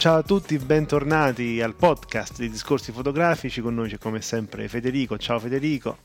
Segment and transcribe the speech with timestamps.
[0.00, 3.60] Ciao a tutti, bentornati al podcast di Discorsi fotografici.
[3.60, 5.18] Con noi c'è come sempre Federico.
[5.18, 5.98] Ciao Federico.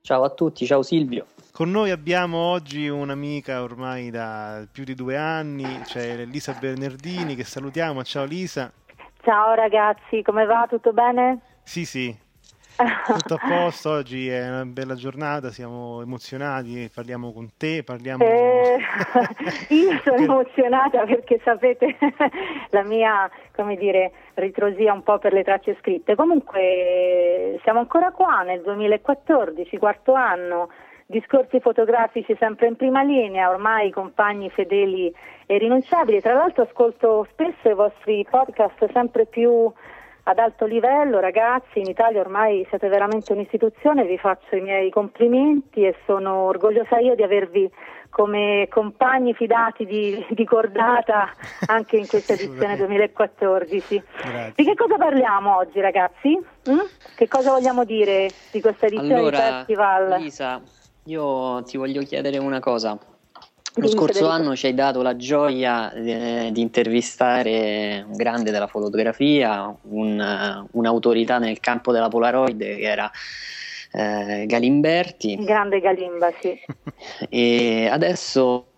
[0.00, 1.26] Ciao a tutti, ciao Silvio.
[1.52, 7.44] Con noi abbiamo oggi un'amica ormai da più di due anni, c'è Lisa Bernardini che
[7.44, 8.02] salutiamo.
[8.02, 8.72] Ciao Lisa.
[9.20, 10.66] Ciao ragazzi, come va?
[10.66, 11.58] Tutto bene?
[11.64, 12.16] Sì, sì,
[12.76, 13.90] tutto a posto.
[13.90, 18.22] Oggi è una bella giornata, siamo emozionati, parliamo con te, parliamo...
[18.22, 18.78] Eh,
[19.74, 21.96] io sono emozionata perché sapete
[22.70, 26.14] la mia, come dire, ritrosia un po' per le tracce scritte.
[26.14, 30.68] Comunque siamo ancora qua nel 2014, quarto anno,
[31.06, 35.12] discorsi fotografici sempre in prima linea, ormai compagni fedeli
[35.46, 36.20] e rinunciabili.
[36.20, 39.72] Tra l'altro ascolto spesso i vostri podcast sempre più
[40.28, 45.86] ad alto livello, ragazzi, in Italia ormai siete veramente un'istituzione, vi faccio i miei complimenti
[45.86, 47.70] e sono orgogliosa io di avervi
[48.10, 51.32] come compagni fidati di, di cordata
[51.66, 54.02] anche in questa edizione 2014.
[54.16, 54.52] Grazie.
[54.56, 56.36] Di che cosa parliamo oggi, ragazzi?
[56.70, 56.78] Mm?
[57.14, 60.20] Che cosa vogliamo dire di questa edizione di Allora, festival?
[60.20, 60.60] Lisa,
[61.04, 62.98] io ti voglio chiedere una cosa.
[63.78, 64.32] Lo scorso Federico.
[64.32, 70.66] anno ci hai dato la gioia eh, di intervistare un grande della fotografia, un, eh,
[70.72, 73.10] un'autorità nel campo della Polaroid che era
[73.92, 75.36] eh, Galimberti.
[75.44, 76.58] Grande Galimba, sì.
[77.28, 78.68] E adesso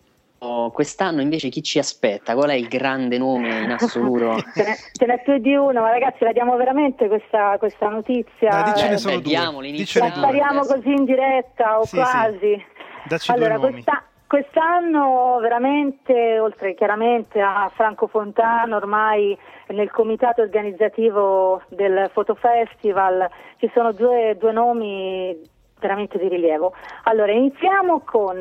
[0.73, 2.35] quest'anno invece chi ci aspetta?
[2.35, 4.37] Qual è il grande nome in assoluto?
[4.55, 8.51] ce, n'è, ce n'è più di uno, ma ragazzi la diamo veramente questa, questa notizia?
[8.51, 9.31] Dai, dicene Eh, solo beh, due.
[9.31, 11.95] diamoli, La spariamo così in diretta o Sì, sì.
[11.97, 12.65] quasi.
[13.05, 13.73] Dacci allora, due nomi.
[13.85, 19.37] questa- quest'anno veramente, oltre chiaramente a Franco Fontano, ormai
[19.69, 25.37] nel comitato organizzativo del Fotofestival ci sono due, due nomi
[25.81, 26.75] veramente di rilievo.
[27.05, 28.37] Allora, iniziamo con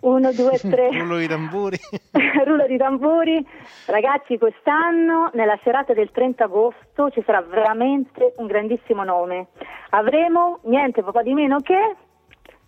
[0.00, 0.90] uno, due, tre.
[0.90, 1.78] Rullo di tamburi.
[2.44, 3.46] Rullo di tamburi.
[3.86, 9.48] Ragazzi, quest'anno, nella serata del 30 agosto, ci sarà veramente un grandissimo nome.
[9.90, 11.94] Avremo niente poco di meno che,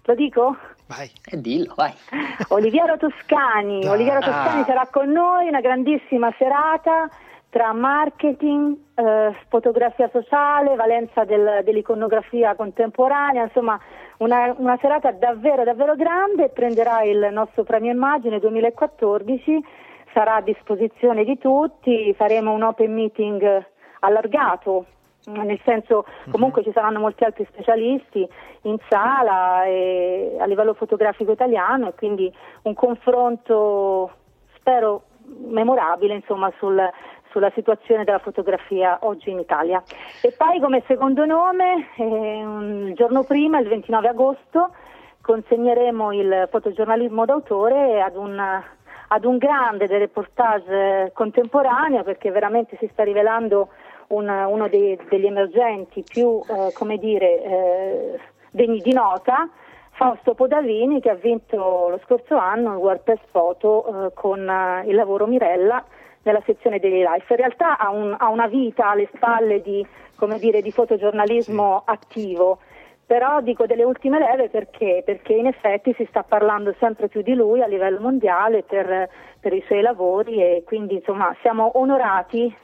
[0.04, 0.56] lo dico?
[0.94, 1.10] Vai.
[1.24, 1.92] E dillo, vai.
[2.48, 3.86] Oliviero Toscani.
[3.86, 7.08] Oliviero Toscani sarà con noi, una grandissima serata
[7.48, 13.78] tra marketing, eh, fotografia sociale, valenza del- dell'iconografia contemporanea, insomma
[14.18, 19.62] una, una serata davvero davvero grande, prenderà il nostro premio immagine 2014,
[20.14, 23.66] sarà a disposizione di tutti, faremo un open meeting
[24.00, 24.86] allargato,
[25.26, 28.28] nel senso comunque ci saranno molti altri specialisti
[28.62, 34.10] in sala e a livello fotografico italiano e quindi un confronto
[34.56, 36.90] spero memorabile insomma sul-
[37.30, 39.82] sulla situazione della fotografia oggi in Italia.
[40.20, 42.44] E poi come secondo nome, eh,
[42.88, 44.70] il giorno prima, il 29 agosto,
[45.20, 52.76] consegneremo il fotogiornalismo d'autore ad un, ad un grande del reportage eh, contemporaneo perché veramente
[52.78, 53.68] si sta rivelando
[54.14, 58.18] un- uno dei- degli emergenti più, eh, come dire, eh,
[58.50, 59.48] degni di nota.
[59.94, 64.84] Fausto Podavini che ha vinto lo scorso anno il World Press Photo eh, con eh,
[64.86, 65.84] il lavoro Mirella
[66.22, 67.26] nella sezione Daily Life.
[67.32, 69.84] In realtà ha, un- ha una vita alle spalle di,
[70.16, 72.58] come dire, di fotogiornalismo attivo,
[73.04, 77.34] però dico delle ultime leve perché, perché in effetti si sta parlando sempre più di
[77.34, 79.08] lui a livello mondiale per,
[79.40, 82.54] per i suoi lavori e quindi insomma siamo onorati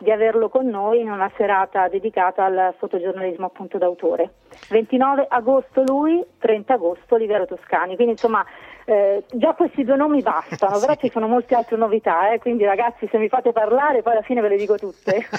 [0.00, 4.34] di averlo con noi in una serata dedicata al fotogiornalismo appunto d'autore.
[4.68, 8.44] 29 agosto lui, 30 agosto Olivero Toscani, quindi insomma
[8.84, 11.06] eh, già questi due nomi bastano, però Sì.
[11.06, 14.40] ci sono molte altre novità, eh, quindi ragazzi se mi fate parlare poi alla fine
[14.40, 15.26] ve le dico tutte.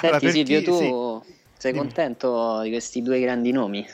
[0.00, 1.38] Senti Allora, Silvio, chi- tu sì.
[1.60, 1.84] Sei Dimmi.
[1.84, 3.86] contento di questi due grandi nomi?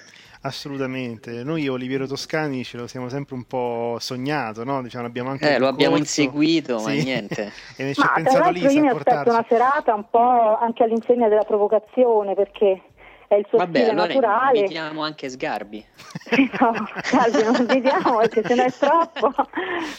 [0.43, 1.43] Assolutamente.
[1.43, 4.81] Noi Oliviero Toscani ce lo siamo sempre un po' sognato, no?
[4.83, 7.03] Diciamo, l'abbiamo anche Eh, lo abbiamo inseguito, ma Sì.
[7.03, 7.51] niente.
[7.77, 10.57] e ci ha Ma tra pensato l'altro Lisa io mi aspetto una serata un po'
[10.61, 12.81] anche all'insegna della provocazione perché
[13.27, 14.59] è il suo Vabbè, stile allora naturale.
[14.61, 15.85] invitiamo anche Sgarbi.
[16.61, 16.73] no,
[17.03, 19.33] Sgarbi non invitiamo perché se no è troppo,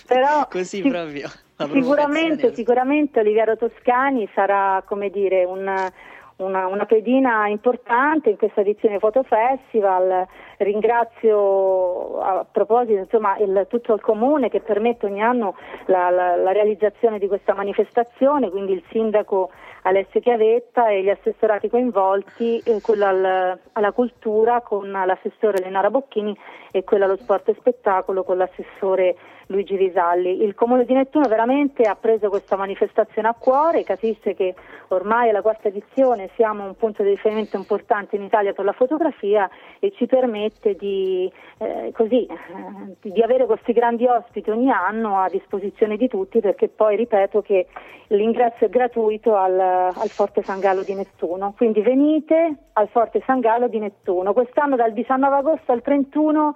[0.06, 1.30] però Così si- proprio.
[1.74, 5.90] Sicuramente, sicuramente Oliviero Toscani sarà come dire un-
[6.38, 10.26] una, una pedina importante in questa edizione Foto Festival.
[10.58, 15.56] Ringrazio a proposito insomma, il- tutto il comune che permette ogni anno
[15.86, 19.50] la, la- la realizzazione di questa manifestazione, quindi il sindaco
[19.84, 26.38] Alessio Chiavetta e gli assessorati coinvolti, eh, quello al- alla cultura con l'assessore Lenara Bocchini
[26.72, 29.16] e quello allo sport e spettacolo con l'assessore
[29.48, 30.44] Luigi Risalli.
[30.44, 34.56] Il Comune di Nettuno veramente ha preso questa manifestazione a cuore, capisse che
[34.90, 38.74] ormai è la quarta edizione, siamo un punto di riferimento importante in Italia per la
[38.74, 39.50] fotografia
[39.80, 45.30] e ci permette di, eh, così, eh, di avere questi grandi ospiti ogni anno a
[45.30, 47.68] disposizione di tutti perché poi ripeto che
[48.08, 53.40] l'ingresso è gratuito al, al Forte San Gallo di Nettuno, quindi venite al Forte San
[53.40, 54.34] Gallo di Nettuno.
[54.34, 56.54] Quest'anno dal 19 agosto al 31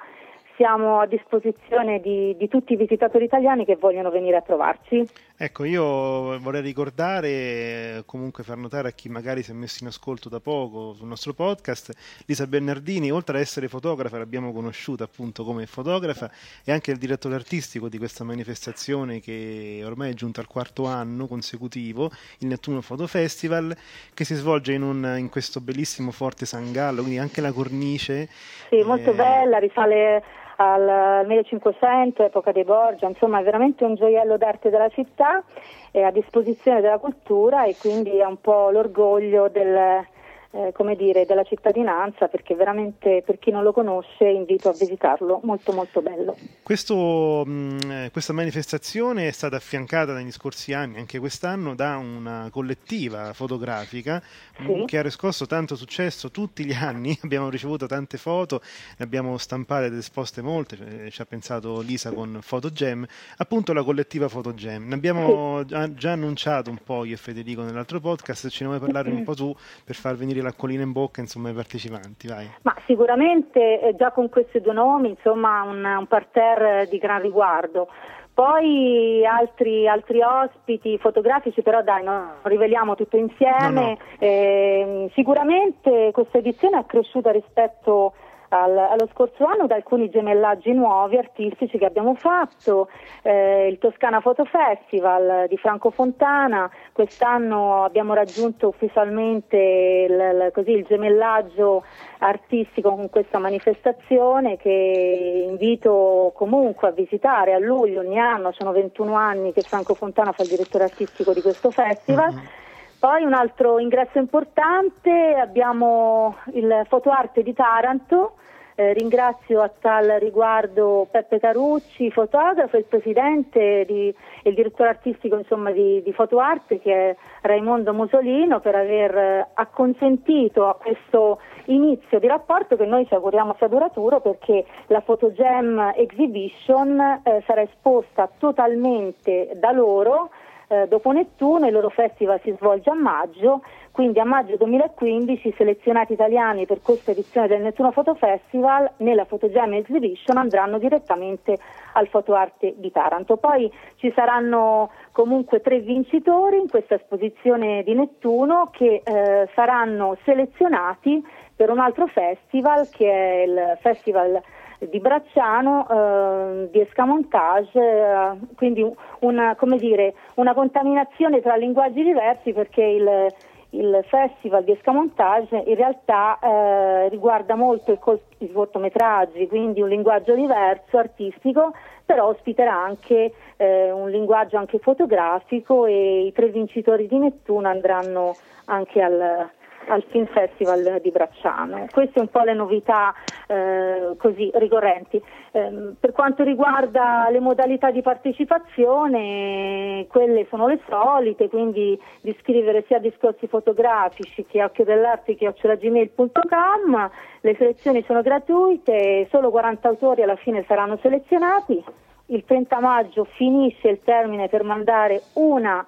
[0.61, 5.03] siamo a disposizione di, di tutti i visitatori italiani che vogliono venire a trovarci.
[5.35, 9.87] Ecco, io vorrei ricordare, eh, comunque far notare a chi magari si è messo in
[9.87, 11.91] ascolto da poco sul nostro podcast,
[12.27, 16.29] Lisa Bernardini, oltre ad essere fotografa, l'abbiamo conosciuta appunto come fotografa,
[16.63, 21.25] è anche il direttore artistico di questa manifestazione che ormai è giunta al quarto anno
[21.25, 23.75] consecutivo, il Nettuno Photo Festival,
[24.13, 28.29] che si svolge in, un- in questo bellissimo Forte San Gallo, quindi anche la cornice.
[28.69, 30.23] Sì, molto eh, bella, risale
[30.61, 35.43] al 1500, epoca dei Borgia, insomma è veramente un gioiello d'arte della città,
[35.89, 40.05] è a disposizione della cultura e quindi è un po' l'orgoglio del,
[40.51, 45.39] eh, come dire, della cittadinanza perché veramente per chi non lo conosce invito a visitarlo,
[45.43, 46.35] molto molto bello.
[46.63, 52.47] Questo, mh, eh, questa manifestazione è stata affiancata negli scorsi anni, anche quest'anno, da una
[52.51, 54.21] collettiva fotografica
[54.57, 54.83] Sì.
[54.85, 57.17] che ha riscosso tanto successo tutti gli anni.
[57.23, 58.61] Abbiamo ricevuto tante foto,
[58.97, 63.05] ne abbiamo stampate ed esposte molte, eh, ci ha pensato Lisa con Photogem,
[63.37, 64.87] appunto la collettiva Photogem.
[64.87, 68.79] Ne abbiamo già, già annunciato un po' io e Federico nell'altro podcast, ce ne vuoi
[68.81, 72.49] parlare un po' tu per far venire l'acquolina in bocca insomma, ai partecipanti, vai.
[72.63, 77.87] Ma sicuramente eh, già con questi due nomi, insomma, un, un parterre di gran riguardo.
[78.33, 83.69] Poi altri, altri ospiti fotografici, però dai, non riveliamo tutto insieme.
[83.69, 83.97] No, no.
[84.19, 88.13] Ehm, sicuramente questa edizione è cresciuta rispetto
[88.53, 92.89] al- allo scorso anno da alcuni gemellaggi nuovi artistici che abbiamo fatto,
[93.21, 100.85] eh, il Toscana Photo Festival di Franco Fontana, quest'anno abbiamo raggiunto ufficialmente il, così, il
[100.85, 101.83] gemellaggio
[102.19, 109.13] artistico con questa manifestazione che invito comunque a visitare a luglio ogni anno, sono 21
[109.13, 112.59] anni che Franco Fontana fa il direttore artistico di questo festival.
[113.01, 118.33] Poi un altro ingresso importante, abbiamo il fotoarte di Taranto,
[118.75, 124.13] eh, ringrazio a tal riguardo Peppe Carucci, fotografo, il presidente e
[124.43, 130.67] il direttore artistico insomma, di, di Fotoarte che è Raimondo Musolino per aver eh, acconsentito
[130.67, 136.99] a questo inizio di rapporto che noi ci auguriamo sia duraturo perché la Photogem Exhibition
[137.23, 140.29] eh, sarà esposta totalmente da loro
[140.71, 145.53] eh, dopo Nettuno, il loro festival si svolge a maggio, quindi a maggio 2015 i
[145.57, 151.57] selezionati italiani per questa edizione del Nettuno Photo Festival nella Photogem Exhibition andranno direttamente
[151.93, 153.35] al Fotoarte di Taranto.
[153.35, 161.21] Poi ci saranno comunque tre vincitori in questa esposizione di Nettuno che eh, saranno selezionati
[161.53, 164.41] per un altro festival che è il Festival
[164.89, 168.85] di Bracciano eh, di escamontage, eh, quindi
[169.19, 173.27] una, dire, una contaminazione tra linguaggi diversi perché il,
[173.71, 177.99] il festival di escamontage in realtà eh, riguarda molto
[178.39, 181.73] i cortometraggi, quindi un linguaggio diverso, artistico,
[182.03, 188.35] però ospiterà anche eh, un linguaggio anche fotografico e i tre vincitori di Nettuno andranno
[188.65, 189.49] anche al,
[189.87, 191.87] al Film Festival di Bracciano.
[191.91, 193.13] Queste un po' le novità
[193.47, 195.21] eh, così ricorrenti.
[195.51, 202.85] Ehm, per quanto riguarda le modalità di partecipazione, quelle sono le solite, quindi di scrivere
[202.87, 207.09] sia discorsi fotografici che occhio dell'arte che gmail.com.
[207.41, 211.83] Le selezioni sono gratuite, solo 40 autori alla fine saranno selezionati.
[212.27, 215.85] Il 30 maggio finisce il termine per mandare una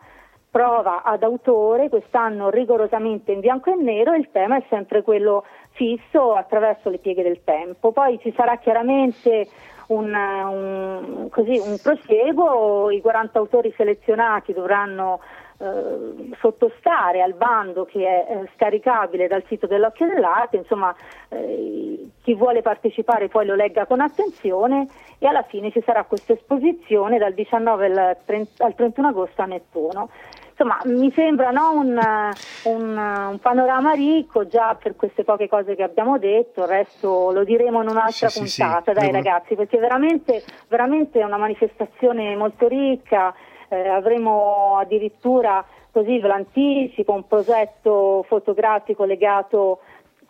[0.54, 6.36] prova ad autore, quest'anno rigorosamente in bianco e nero, il tema è sempre quello fisso
[6.36, 7.92] attraverso le pieghe del tempo.
[7.92, 9.48] Poi ci sarà chiaramente
[9.88, 15.22] un, un, così, un prosieguo, i 40 autori selezionati dovranno
[15.58, 20.94] eh, sottostare al bando che è eh, scaricabile dal sito dell'Occhio dell'Arte, insomma
[21.30, 26.34] eh, chi vuole partecipare poi lo legga con attenzione e alla fine ci sarà questa
[26.34, 30.10] esposizione dal 19 al, 30, al 31 agosto a Nettuno.
[30.64, 32.00] Insomma, mi sembra no, un,
[32.64, 37.44] un, un, panorama ricco già per queste poche cose che abbiamo detto, il resto lo
[37.44, 38.94] diremo in un'altra sì, puntata, sì, sì.
[38.94, 39.24] dai Devo...
[39.24, 43.34] ragazzi, perché veramente, veramente è una manifestazione molto ricca,
[43.68, 49.80] eh, avremo addirittura, così ve l'anticipo, un progetto fotografico legato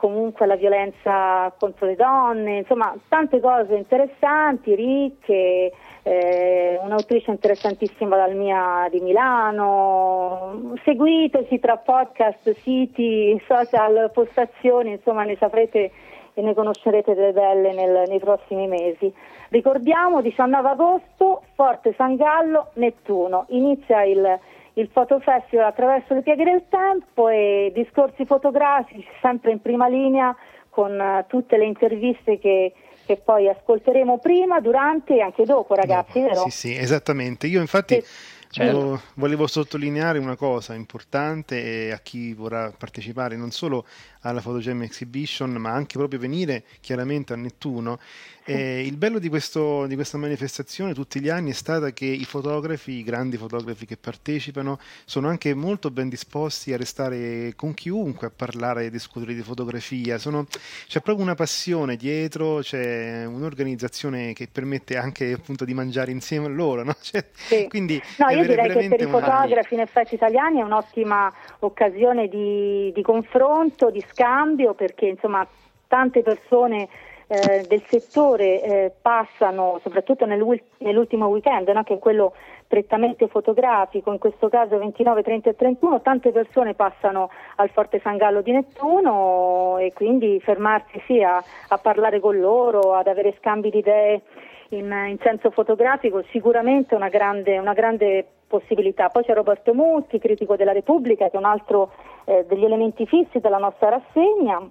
[0.04, 5.72] comunque alla violenza contro le donne, insomma tante cose interessanti, ricche,
[6.04, 15.38] eh, un'autrice interessantissima dal mia di Milano, seguiteci tra podcast, siti, social, postazioni, insomma ne
[15.38, 15.92] saprete
[16.34, 19.10] e ne conoscerete delle belle nel, nei prossimi mesi.
[19.52, 24.38] Ricordiamo 19 agosto, Forte San Gallo, Nettuno, inizia il
[24.74, 30.36] il fotofestival attraverso le pieghe del tempo e discorsi fotografici sempre in prima linea
[30.70, 32.74] con uh, tutte le interviste che,
[33.06, 36.42] che, poi ascolteremo prima, durante e anche dopo ragazzi, no, vero?
[36.44, 37.48] Sì, sì, esattamente.
[37.48, 38.02] Io infatti...
[38.02, 38.42] Sì.
[38.54, 39.02] Certo.
[39.16, 43.84] Volevo sottolineare una cosa importante a chi vorrà partecipare non solo
[44.24, 48.00] alla Photogem Exhibition, ma anche proprio venire chiaramente a Nettuno
[48.46, 52.26] eh, il bello di, questo, di, questa manifestazione tutti gli anni è stata che i
[52.26, 58.28] fotografi, i grandi fotografi che partecipano, sono anche molto ben disposti a restare con chiunque,
[58.28, 60.18] a parlare e discutere di fotografia.
[60.18, 60.46] Sono,
[60.88, 66.50] c'è proprio una passione dietro, c'è un'organizzazione che permette anche appunto di mangiare insieme a
[66.50, 66.84] loro.
[66.84, 66.96] No?
[67.04, 67.68] Cioè, sì.
[67.70, 72.92] Quindi no, io direi che per i fotografi in effetti italiani è un'ottima occasione di,
[72.94, 75.46] di confronto, di scambio, perché insomma
[75.88, 76.88] tante persone
[77.28, 82.34] eh, del settore eh, passano, soprattutto nell'ultimo weekend, no, che è quello
[82.68, 88.18] prettamente fotografico, in questo caso 29, 30 e 31, tante persone passano al Forte San
[88.18, 93.70] Gallo di Nettuno e quindi fermarsi sì, a, a parlare con loro, ad avere scambi
[93.70, 94.22] di idee
[94.70, 99.10] in, in senso fotografico, sicuramente una grande, una grande possibilità.
[99.10, 101.92] Poi c'è Roberto Mutti, critico della Repubblica, che è un altro
[102.26, 104.62] eh, degli elementi fissi della nostra rassegna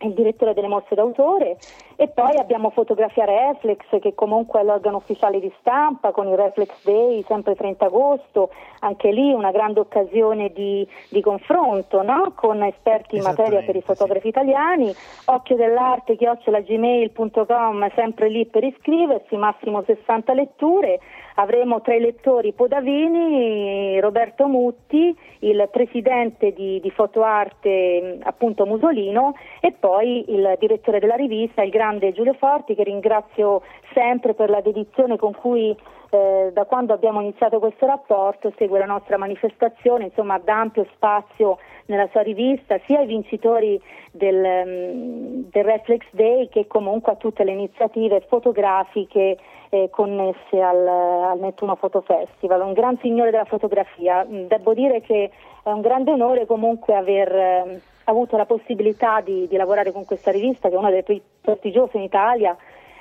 [0.00, 1.56] il direttore delle mosse d'autore
[1.96, 6.84] e poi abbiamo Fotografia Reflex che comunque è l'organo ufficiale di stampa con il Reflex
[6.84, 8.50] Day sempre 30 agosto,
[8.80, 12.32] anche lì una grande occasione di, di confronto no?
[12.34, 14.28] con esperti in materia per i fotografi sì.
[14.28, 21.00] italiani, occhio dell'arte chiocciolagmail.com sempre lì per iscriversi, massimo 60 letture,
[21.36, 29.72] avremo tra i lettori Podavini, Roberto Mutti, il presidente di, di Fotoarte appunto Musolino e
[29.72, 33.62] poi il direttore della rivista, il grande Giulio Forti che ringrazio
[33.92, 35.76] sempre per la dedizione con cui
[36.10, 41.58] eh, da quando abbiamo iniziato questo rapporto segue la nostra manifestazione, insomma dà ampio spazio
[41.86, 43.80] nella sua rivista sia ai vincitori
[44.12, 49.36] del, um, del Reflex Day che comunque a tutte le iniziative fotografiche
[49.68, 54.24] eh, connesse al, al Nettuno Photo Festival, un gran signore della fotografia.
[54.24, 55.30] Mm, devo dire che
[55.62, 60.30] è un grande onore comunque aver eh, avuto la possibilità di, di, lavorare con questa
[60.30, 62.56] rivista che è una delle più prestigiose in Italia.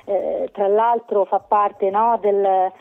[0.07, 2.71] Eh, tra l'altro fa parte no, del, eh,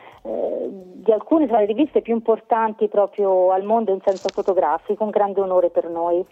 [0.69, 5.41] di alcune tra le riviste più importanti proprio al mondo in senso fotografico, un grande
[5.41, 6.25] onore per noi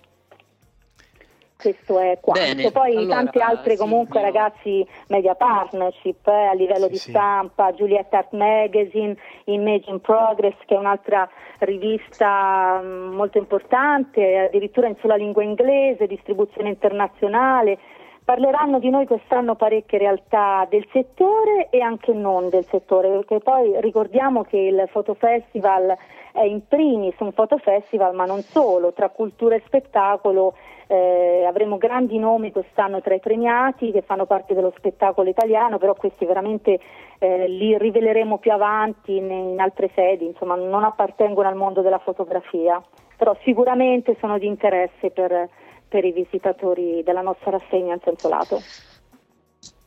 [1.63, 2.43] questo è quanto.
[2.43, 6.97] Bene, Poi allora, tante altre comunque sì, ragazzi media partnership eh, a livello sì, di
[6.99, 7.77] stampa, sì.
[7.77, 11.29] Juliet Art Magazine, Image in Progress che è un'altra
[11.61, 17.79] rivista mm, molto importante, addirittura in sola lingua inglese, distribuzione internazionale.
[18.25, 23.81] Parleranno di noi quest'anno parecchie realtà del settore e anche non del settore, perché poi
[23.81, 25.97] ricordiamo che il Fotofestival
[26.33, 30.55] è in primis un fotofestival, ma non solo, tra cultura e spettacolo
[30.87, 35.95] eh, avremo grandi nomi quest'anno tra i premiati che fanno parte dello spettacolo italiano, però
[35.95, 36.81] questi veramente
[37.19, 41.99] eh, li riveleremo più avanti in, in altre sedi, insomma non appartengono al mondo della
[41.99, 42.83] fotografia,
[43.17, 45.49] però sicuramente sono di interesse per,
[45.93, 48.63] per i visitatori della nostra rassegna in senso lato.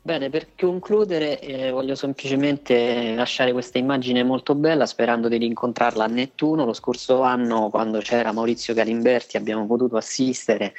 [0.04, 6.08] Bene, per concludere eh, voglio semplicemente lasciare questa immagine molto bella sperando di rincontrarla a
[6.08, 6.64] Nettuno.
[6.64, 10.74] Lo scorso anno quando c'era Maurizio Galimberti abbiamo potuto assistere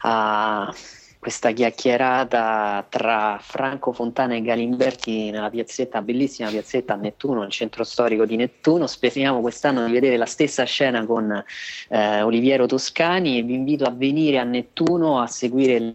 [0.00, 0.74] a
[1.18, 7.82] questa chiacchierata tra Franco Fontana e Galimberti nella piazzetta, bellissima piazzetta a Nettuno, nel centro
[7.84, 8.86] storico di Nettuno.
[8.86, 11.44] Speriamo quest'anno di vedere la stessa scena con
[11.88, 15.94] eh, Oliviero Toscani e vi invito a venire a Nettuno a seguire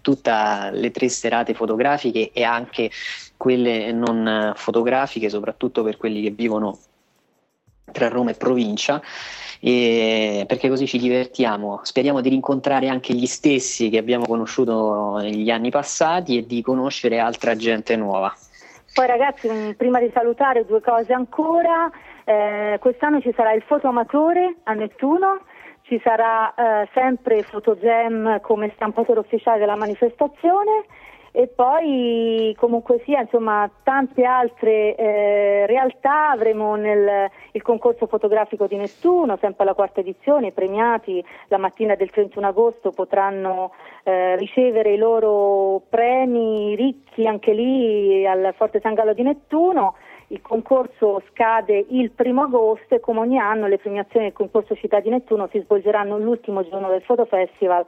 [0.00, 0.32] tutte
[0.72, 2.90] le tre serate fotografiche e anche
[3.36, 6.76] quelle non fotografiche, soprattutto per quelli che vivono
[7.92, 9.00] tra Roma e provincia
[9.60, 11.80] e perché così ci divertiamo.
[11.82, 17.18] Speriamo di rincontrare anche gli stessi che abbiamo conosciuto negli anni passati e di conoscere
[17.18, 18.34] altra gente nuova.
[18.92, 21.90] Poi ragazzi, prima di salutare due cose ancora,
[22.24, 25.42] eh, quest'anno ci sarà il fotoamatore a Nettuno,
[25.82, 30.84] ci sarà eh, sempre Fotogem come stampatore ufficiale della manifestazione
[31.38, 38.76] e poi comunque sia insomma tante altre eh, realtà avremo nel il concorso fotografico di
[38.76, 43.72] Nettuno, sempre la quarta edizione, i premiati la mattina del 31 agosto potranno
[44.04, 49.96] eh, ricevere i loro premi ricchi anche lì al Forte San Gallo di Nettuno.
[50.28, 55.00] Il concorso scade il primo agosto e come ogni anno le premiazioni del concorso Città
[55.00, 57.84] di Nettuno si svolgeranno l'ultimo giorno del Fotofestival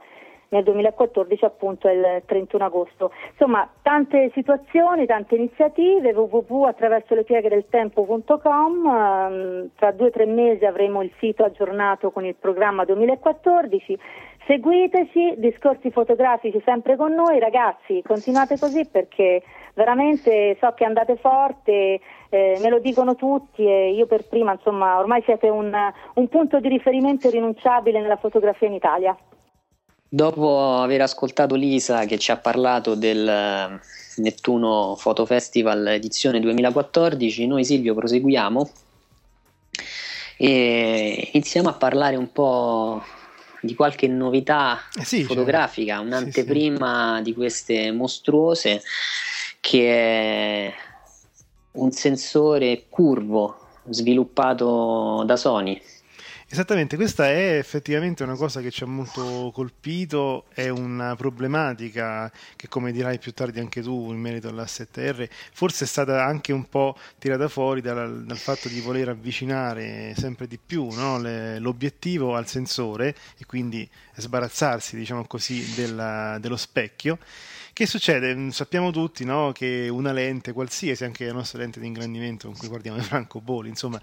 [0.49, 3.11] nel 2014 appunto il 31 agosto.
[3.31, 10.11] Insomma, tante situazioni, tante iniziative, www attraverso le pieghe del tempo.com, ehm, tra due o
[10.11, 13.97] tre mesi avremo il sito aggiornato con il programma 2014.
[14.45, 19.43] Seguiteci, discorsi fotografici sempre con noi, ragazzi, continuate così perché
[19.75, 24.97] veramente so che andate forte, eh, me lo dicono tutti e io per prima, insomma,
[24.97, 25.71] ormai siete un,
[26.15, 29.15] un punto di riferimento irrinunciabile nella fotografia in Italia.
[30.11, 33.79] Dopo aver ascoltato Lisa che ci ha parlato del eh,
[34.15, 38.71] Nettuno Photo Festival edizione 2014, noi Silvio proseguiamo
[40.35, 43.03] e iniziamo a parlare un po'
[43.61, 47.23] di qualche novità eh sì, fotografica, cioè, un'anteprima sì, sì.
[47.23, 48.81] di queste mostruose
[49.59, 50.73] che è
[51.73, 55.79] un sensore curvo sviluppato da Sony
[56.51, 62.67] Esattamente, questa è effettivamente una cosa che ci ha molto colpito, è una problematica che
[62.67, 66.97] come dirai più tardi anche tu in merito all'A7R, forse è stata anche un po'
[67.19, 71.19] tirata fuori dal, dal fatto di voler avvicinare sempre di più no?
[71.19, 77.19] Le, l'obiettivo al sensore e quindi sbarazzarsi diciamo così della, dello specchio
[77.73, 78.35] che succede?
[78.35, 82.57] Mm, sappiamo tutti no, che una lente, qualsiasi, anche la nostra lente di ingrandimento con
[82.57, 84.01] cui guardiamo i francobolli, insomma,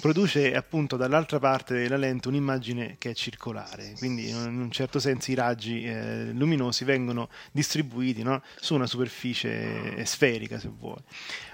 [0.00, 5.30] produce appunto dall'altra parte della lente un'immagine che è circolare, quindi in un certo senso
[5.30, 11.00] i raggi eh, luminosi vengono distribuiti no, su una superficie sferica, se vuoi.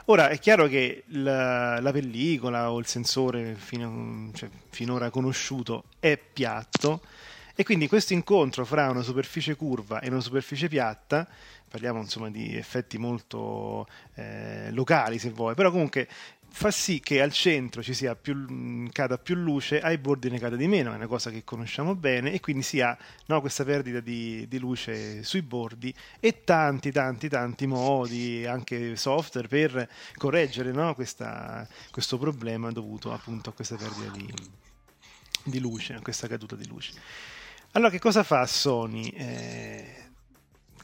[0.06, 6.16] Ora è chiaro che la, la pellicola o il sensore fino, cioè, finora conosciuto è
[6.16, 7.02] piatto
[7.60, 11.26] e quindi questo incontro fra una superficie curva e una superficie piatta
[11.68, 16.06] parliamo insomma di effetti molto eh, locali se vuoi, però comunque
[16.48, 20.54] fa sì che al centro ci sia più, cada più luce, ai bordi ne cada
[20.54, 23.98] di meno, è una cosa che conosciamo bene e quindi si ha no, questa perdita
[23.98, 30.94] di, di, luce sui bordi e tanti tanti tanti modi, anche software per correggere no,
[30.94, 34.32] questa, questo problema dovuto appunto a questa perdita di,
[35.42, 36.92] di luce, a questa caduta di luce.
[37.72, 39.08] Allora che cosa fa Sony?
[39.10, 39.94] Eh,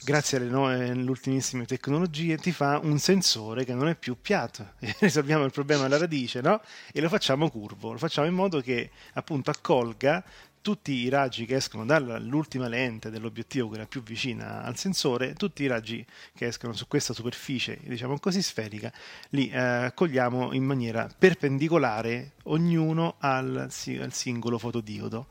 [0.05, 4.75] grazie alle, nuove, ultimissime tecnologie, ti fa un sensore che non è più piatto.
[5.01, 6.61] risolviamo il problema alla radice, no?
[6.93, 10.23] E lo facciamo curvo, lo facciamo in modo che appunto accolga
[10.61, 15.67] tutti i raggi che escono dall'ultima lente dell'obiettivo, quella più vicina al sensore, tutti i
[15.67, 18.93] raggi che escono su questa superficie, diciamo così sferica,
[19.31, 23.69] li eh, accogliamo in maniera perpendicolare ognuno al,
[24.01, 25.29] al singolo fotodiodo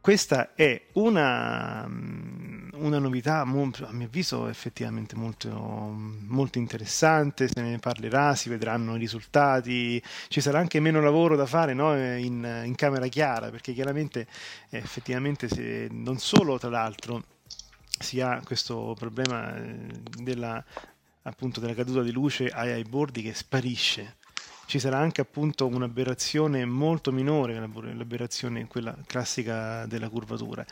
[0.00, 3.70] questa è una, mm, una novità, a mio
[4.06, 7.48] avviso, effettivamente molto, molto, interessante.
[7.48, 10.02] Se ne parlerà, si vedranno i risultati.
[10.28, 11.94] Ci sarà anche meno lavoro da fare no?
[12.16, 14.26] in, in, camera chiara, perché chiaramente,
[14.70, 17.22] effettivamente, se, non solo tra l'altro
[17.98, 19.86] si ha questo problema eh,
[20.22, 20.64] della,
[21.22, 24.16] appunto, della caduta di luce ai, ai bordi che sparisce
[24.70, 30.64] ci sarà anche appunto un'aberrazione molto minore, l'aberrazione quella classica della curvatura.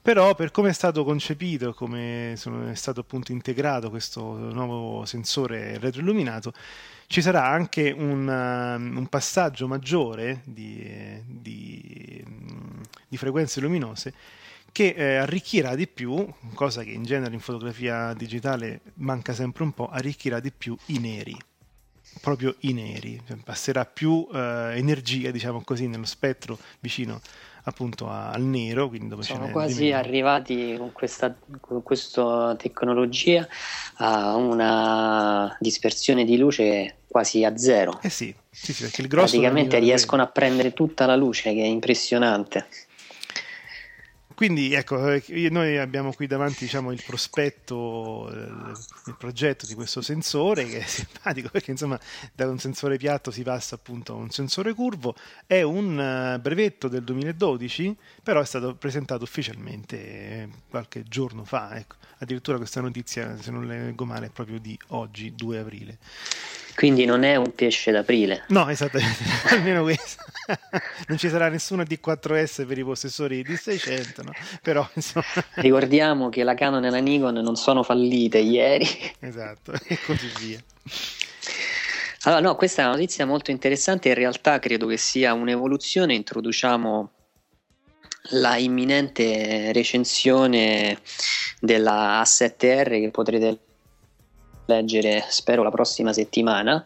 [0.00, 6.52] Però per come è stato concepito, come è stato appunto integrato questo nuovo sensore retroilluminato,
[7.08, 10.88] ci sarà anche un, um, un passaggio maggiore di,
[11.26, 12.24] di,
[13.08, 14.14] di frequenze luminose
[14.70, 19.72] che eh, arricchirà di più, cosa che in genere in fotografia digitale manca sempre un
[19.72, 21.36] po', arricchirà di più i neri
[22.20, 27.20] proprio i neri, cioè, passerà più eh, energia, diciamo così, nello spettro vicino
[27.64, 28.88] appunto al nero.
[28.88, 33.46] Quindi dove Sono quasi arrivati con questa, con questa tecnologia
[33.96, 37.98] a una dispersione di luce quasi a zero.
[38.02, 41.62] Eh sì, sì, sì perché il grosso praticamente riescono a prendere tutta la luce, che
[41.62, 42.66] è impressionante.
[44.40, 48.72] Quindi ecco, eh, noi abbiamo qui davanti diciamo, il prospetto, eh,
[49.08, 52.00] il progetto di questo sensore che è simpatico perché insomma
[52.32, 55.14] da un sensore piatto si passa appunto a un sensore curvo,
[55.46, 61.96] è un eh, brevetto del 2012, però è stato presentato ufficialmente qualche giorno fa, ecco.
[62.20, 65.98] addirittura questa notizia se non leggo male è proprio di oggi, 2 aprile.
[66.80, 68.44] Quindi non è un pesce d'aprile.
[68.48, 70.24] No, esattamente, almeno questo.
[71.08, 74.32] non ci sarà nessuno D4S per i possessori di D600, no?
[74.62, 75.26] però insomma...
[75.60, 78.86] Ricordiamo che la Canon e la Nikon non sono fallite ieri.
[79.18, 80.58] Esatto, e così via.
[82.22, 87.10] Allora, no, questa è una notizia molto interessante, in realtà credo che sia un'evoluzione, introduciamo
[88.30, 90.98] la imminente recensione
[91.60, 93.58] della A7R che potrete
[94.74, 96.82] leggere spero la prossima settimana.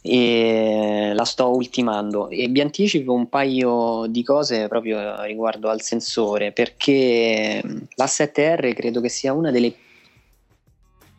[0.00, 2.28] E la sto ultimando.
[2.28, 7.60] E vi anticipo un paio di cose proprio riguardo al sensore perché
[7.94, 9.74] la 7R credo che sia una delle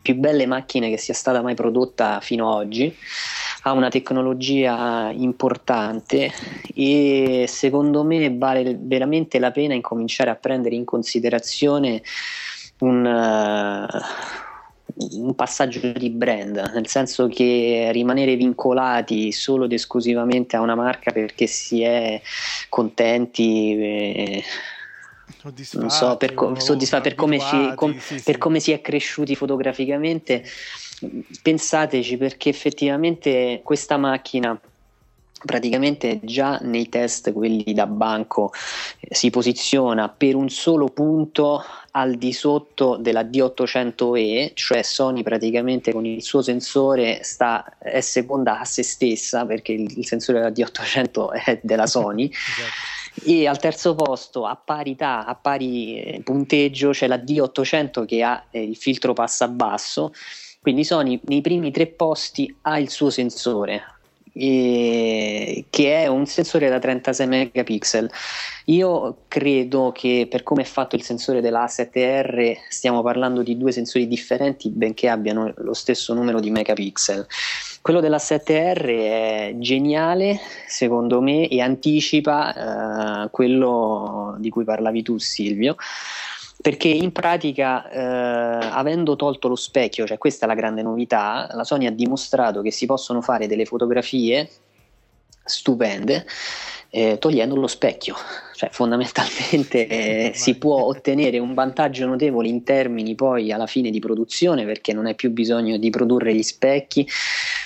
[0.02, 2.94] più belle macchine che sia stata mai prodotta fino ad oggi.
[3.62, 6.32] Ha una tecnologia importante
[6.74, 12.02] e secondo me vale veramente la pena incominciare a prendere in considerazione
[12.78, 14.49] un, uh,
[14.96, 21.12] un passaggio di brand, nel senso che rimanere vincolati solo ed esclusivamente a una marca
[21.12, 22.20] perché si è
[22.68, 23.78] contenti.
[23.78, 24.44] Eh,
[25.72, 28.24] non so, per, co- soddisfatti per, come ci, com- sì, sì.
[28.24, 30.44] per come si è cresciuti fotograficamente,
[31.42, 34.60] pensateci perché effettivamente questa macchina
[35.44, 38.52] praticamente già nei test quelli da banco
[39.00, 45.92] eh, si posiziona per un solo punto al di sotto della D800E, cioè Sony praticamente
[45.92, 50.50] con il suo sensore sta, è seconda a se stessa perché il, il sensore della
[50.50, 52.30] D800 è della Sony.
[52.30, 52.98] esatto.
[53.24, 58.44] E al terzo posto, a parità, a pari eh, punteggio, c'è la D800 che ha
[58.50, 60.12] eh, il filtro passa basso.
[60.60, 63.82] Quindi Sony nei primi tre posti ha il suo sensore,
[64.32, 68.10] che è un sensore da 36 megapixel.
[68.66, 73.72] Io credo che per come è fatto il sensore della A7R stiamo parlando di due
[73.72, 77.26] sensori differenti benché abbiano lo stesso numero di megapixel.
[77.82, 85.18] Quello della 7R è geniale secondo me e anticipa eh, quello di cui parlavi tu
[85.18, 85.76] Silvio
[86.60, 91.64] perché in pratica eh, avendo tolto lo specchio, cioè questa è la grande novità, la
[91.64, 94.48] Sony ha dimostrato che si possono fare delle fotografie
[95.42, 96.26] stupende
[96.90, 98.14] eh, togliendo lo specchio,
[98.54, 104.00] cioè fondamentalmente eh, si può ottenere un vantaggio notevole in termini poi alla fine di
[104.00, 107.08] produzione perché non hai più bisogno di produrre gli specchi,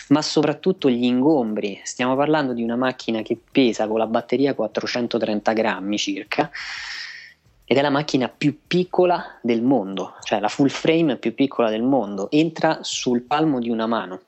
[0.09, 1.80] ma soprattutto gli ingombri.
[1.83, 6.50] Stiamo parlando di una macchina che pesa con la batteria 430 grammi circa
[7.66, 11.83] ed è la macchina più piccola del mondo, cioè la full frame più piccola del
[11.83, 14.20] mondo, entra sul palmo di una mano.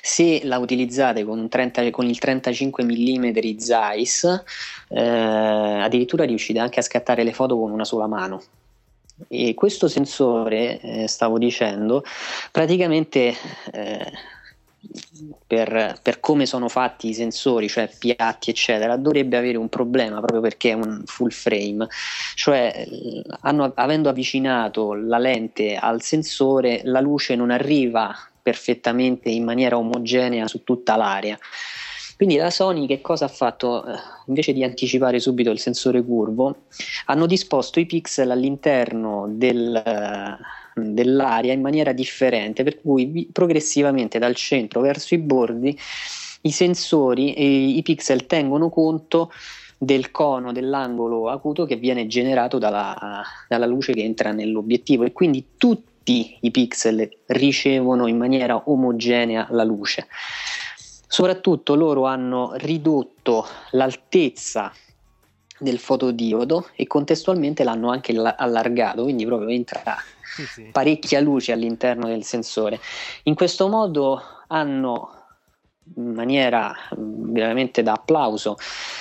[0.00, 4.42] Se la utilizzate con, 30, con il 35 mm Zeiss,
[4.88, 8.42] eh, addirittura riuscite anche a scattare le foto con una sola mano.
[9.28, 12.04] E questo sensore, eh, stavo dicendo,
[12.52, 13.34] praticamente
[13.72, 14.12] eh,
[15.46, 20.40] per, per, come sono fatti i sensori, cioè piatti, eccetera, dovrebbe avere un problema proprio
[20.40, 21.86] perché è un full frame,
[22.34, 22.86] cioè
[23.40, 30.46] hanno, avendo avvicinato la lente al sensore, la luce non arriva perfettamente in maniera omogenea
[30.46, 31.38] su tutta l'area.
[32.16, 33.84] Quindi la Sony che cosa ha fatto?
[33.84, 33.94] Eh,
[34.28, 36.62] invece di anticipare subito il sensore curvo,
[37.06, 39.82] hanno disposto i pixel all'interno del,
[40.78, 45.78] dell'aria in maniera differente, per cui progressivamente dal centro verso i bordi
[46.42, 49.32] i sensori e i pixel tengono conto
[49.78, 55.44] del cono dell'angolo acuto che viene generato dalla, dalla luce che entra nell'obiettivo e quindi
[55.56, 60.06] tutti i pixel ricevono in maniera omogenea la luce.
[61.08, 64.72] Soprattutto loro hanno ridotto l'altezza
[65.58, 69.82] del fotodiodo e contestualmente l'hanno anche allargato, quindi proprio entra
[70.46, 72.80] sì, parecchia luce all'interno del sensore.
[73.24, 75.16] In questo modo hanno
[75.94, 78.56] in maniera mm, veramente da applauso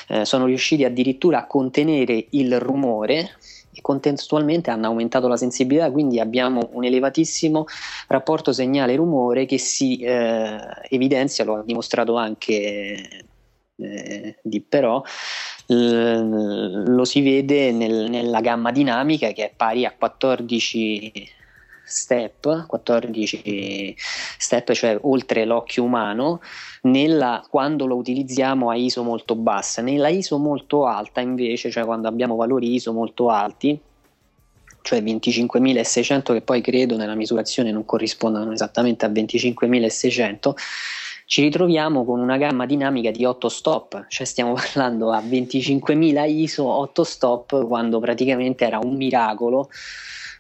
[0.10, 3.38] eh, sono riusciti addirittura a contenere il rumore
[3.74, 7.66] e contestualmente hanno aumentato la sensibilità, quindi abbiamo un elevatissimo
[8.08, 10.60] rapporto segnale-rumore che si eh,
[10.90, 13.26] evidenzia, lo ha dimostrato anche
[13.78, 15.04] eh, di però
[15.68, 21.34] lo si vede nel, nella gamma dinamica che è pari a 14
[21.86, 23.96] step, 14
[24.38, 26.42] step, cioè oltre l'occhio umano,
[26.84, 29.82] nella, quando lo utilizziamo a ISO molto bassa.
[29.82, 33.80] Nella ISO molto alta invece, cioè quando abbiamo valori ISO molto alti,
[34.82, 40.54] cioè 25.600 che poi credo nella misurazione non corrispondano esattamente a 25.600,
[41.26, 46.66] ci ritroviamo con una gamma dinamica di 8 stop, cioè stiamo parlando a 25.000 ISO
[46.66, 49.70] 8 stop quando praticamente era un miracolo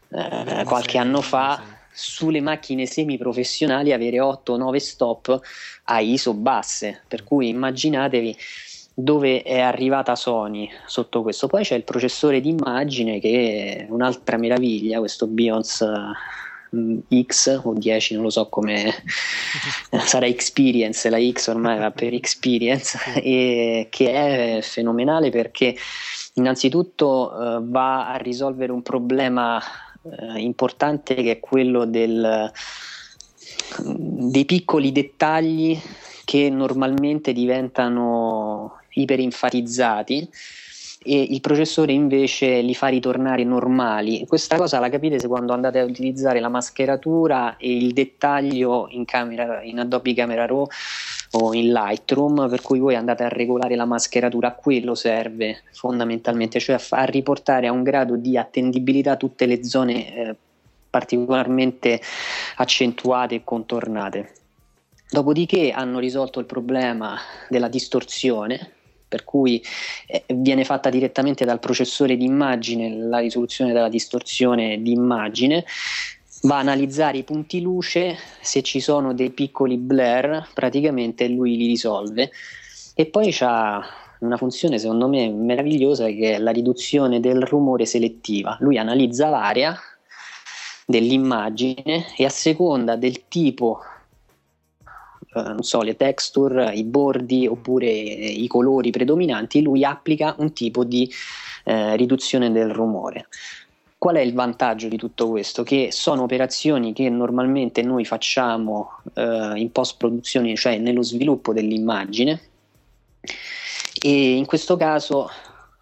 [0.09, 5.39] eh, qualche anno fa sulle macchine semiprofessionali avere 8-9 stop
[5.85, 8.37] a ISO basse, per cui immaginatevi
[8.93, 11.47] dove è arrivata Sony sotto questo.
[11.47, 16.11] Poi c'è il processore d'immagine che è un'altra meraviglia, questo mm,
[17.23, 18.93] X o 10, non lo so come
[20.05, 25.75] sarà Experience, la X ormai va per Experience, e che è fenomenale perché
[26.33, 29.61] innanzitutto uh, va a risolvere un problema
[30.01, 32.51] uh, importante che è quello del,
[33.79, 35.79] dei piccoli dettagli
[36.25, 40.29] che normalmente diventano iperenfatizzati
[41.07, 44.25] e il processore invece li fa ritornare normali.
[44.27, 49.05] Questa cosa la capite se quando andate a utilizzare la mascheratura e il dettaglio in,
[49.05, 50.65] camera, in Adobe Camera Raw
[51.33, 56.59] o in Lightroom, per cui voi andate a regolare la mascheratura, a quello serve fondamentalmente,
[56.59, 60.35] cioè a, a riportare a un grado di attendibilità tutte le zone eh,
[60.89, 62.01] particolarmente
[62.55, 64.31] accentuate e contornate.
[65.07, 67.15] Dopodiché hanno risolto il problema
[67.47, 68.74] della distorsione,
[69.07, 69.63] per cui
[70.07, 75.65] eh, viene fatta direttamente dal processore di immagine la risoluzione della distorsione di immagine
[76.43, 81.67] va a analizzare i punti luce se ci sono dei piccoli blur praticamente lui li
[81.67, 82.31] risolve.
[82.93, 83.83] E poi c'ha
[84.19, 88.57] una funzione secondo me meravigliosa che è la riduzione del rumore selettiva.
[88.61, 89.77] Lui analizza l'area
[90.85, 93.79] dell'immagine e a seconda del tipo
[95.41, 101.11] non so, le texture, i bordi oppure i colori predominanti, lui applica un tipo di
[101.63, 103.27] eh, riduzione del rumore.
[103.97, 105.63] Qual è il vantaggio di tutto questo?
[105.63, 112.41] Che sono operazioni che normalmente noi facciamo eh, in post produzione, cioè nello sviluppo dell'immagine,
[114.01, 115.29] e in questo caso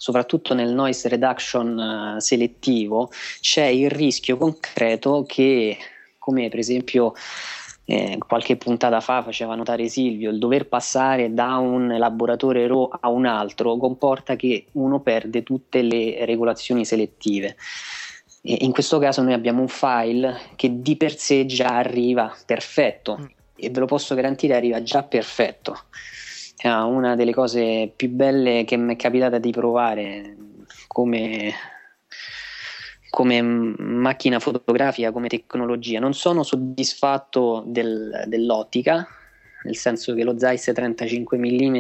[0.04, 5.78] soprattutto nel noise reduction uh, selettivo, c'è il rischio concreto che,
[6.18, 7.13] come per esempio
[7.86, 13.10] eh, qualche puntata fa faceva notare Silvio, il dover passare da un elaboratore RAW a
[13.10, 17.56] un altro comporta che uno perde tutte le regolazioni selettive.
[18.41, 23.17] E in questo caso noi abbiamo un file che di per sé già arriva perfetto
[23.19, 23.26] mm.
[23.56, 25.78] e ve lo posso garantire arriva già perfetto.
[26.56, 30.38] È una delle cose più belle che mi è capitata di provare
[30.88, 31.54] come
[33.13, 35.99] come macchina fotografica, come tecnologia.
[35.99, 39.08] Non sono soddisfatto del, dell'ottica,
[39.65, 41.76] nel senso che lo Zeiss 35 mm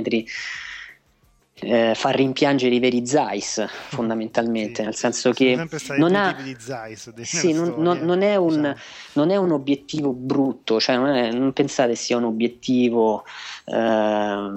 [1.55, 5.55] eh, fa rimpiangere i veri Zeiss fondamentalmente, sì, nel senso che
[5.97, 6.37] non, ha,
[7.23, 8.75] sì, non, non, non, è un, diciamo.
[9.13, 13.23] non, è un, obiettivo brutto, cioè non, è, non pensate sia un obiettivo
[13.65, 14.49] eh,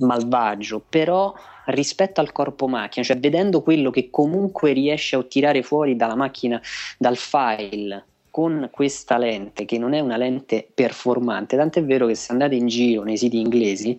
[0.00, 1.32] malvagio, però
[1.66, 6.60] rispetto al corpo macchina, cioè vedendo quello che comunque riesce a tirare fuori dalla macchina,
[6.98, 12.32] dal file con questa lente che non è una lente performante, tant'è vero che se
[12.32, 13.98] andate in giro nei siti inglesi,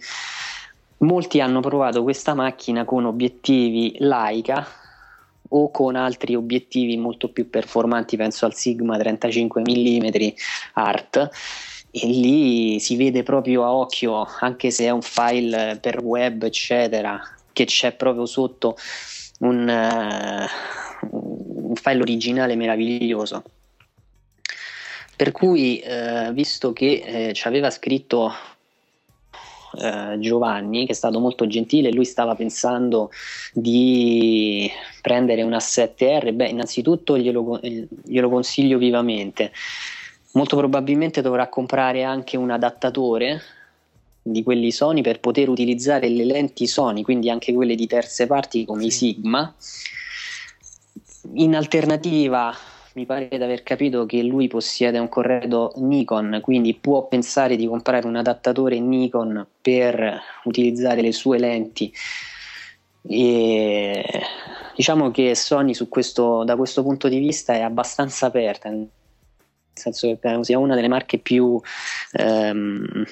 [1.00, 4.66] molti hanno provato questa macchina con obiettivi Leica
[5.50, 10.08] o con altri obiettivi molto più performanti, penso al Sigma 35 mm
[10.74, 11.30] Art
[11.90, 17.20] e lì si vede proprio a occhio, anche se è un file per web, eccetera,
[17.58, 18.78] che c'è proprio sotto
[19.40, 23.42] un, uh, un file originale meraviglioso.
[25.16, 28.32] Per cui, uh, visto che uh, ci aveva scritto
[30.18, 33.12] Giovanni, che è stato molto gentile, lui stava pensando
[33.54, 34.68] di
[35.02, 39.52] prendere una 7R, beh, innanzitutto glielo, glielo consiglio vivamente.
[40.32, 43.42] Molto probabilmente dovrà comprare anche un adattatore
[44.32, 48.66] di quelli Sony per poter utilizzare le lenti Sony, quindi anche quelle di terze parti
[48.66, 48.88] come sì.
[48.88, 49.56] i Sigma.
[51.34, 52.56] In alternativa,
[52.94, 57.68] mi pare di aver capito che lui possiede un corredo Nikon, quindi può pensare di
[57.68, 61.94] comprare un adattatore Nikon per utilizzare le sue lenti.
[63.10, 64.04] E
[64.76, 68.90] diciamo che Sony questo, da questo punto di vista è abbastanza aperta, nel
[69.74, 71.60] senso che sia una delle marche più
[72.14, 73.06] ehm,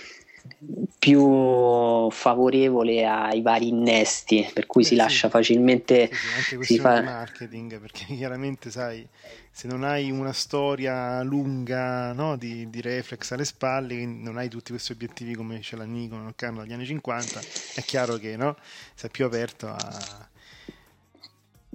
[0.99, 4.95] più favorevole ai vari innesti, per cui Beh, si sì.
[4.95, 9.08] lascia facilmente Sì, sì, anche questione fa di marketing, perché chiaramente sai,
[9.51, 14.71] se non hai una storia lunga no, di, di reflex alle spalle, non hai tutti
[14.71, 18.58] questi obiettivi come ce l'ha Nikon o Canon dagli anni 50, è chiaro che no,
[18.93, 20.30] sei più aperto a,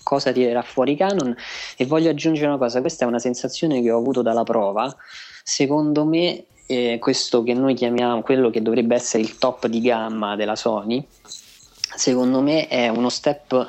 [0.08, 1.36] cosa tirerà fuori Canon.
[1.76, 4.96] E voglio aggiungere una cosa, questa è una sensazione che ho avuto dalla prova,
[5.44, 10.38] secondo me eh, questo che noi chiamiamo quello che dovrebbe essere il top di gamma
[10.38, 13.68] della Sony, secondo me è uno step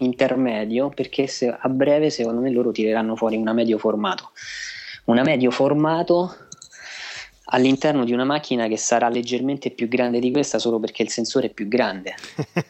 [0.00, 4.32] intermedio perché se- a breve secondo me loro tireranno fuori una medio formato,
[5.04, 6.45] una medio formato
[7.46, 11.48] all'interno di una macchina che sarà leggermente più grande di questa solo perché il sensore
[11.48, 12.14] è più grande.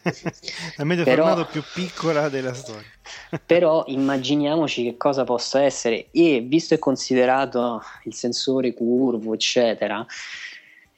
[0.77, 2.85] la media Però- formato più piccola della storia.
[3.45, 10.05] Però immaginiamoci che cosa possa essere e visto e considerato il sensore curvo, eccetera,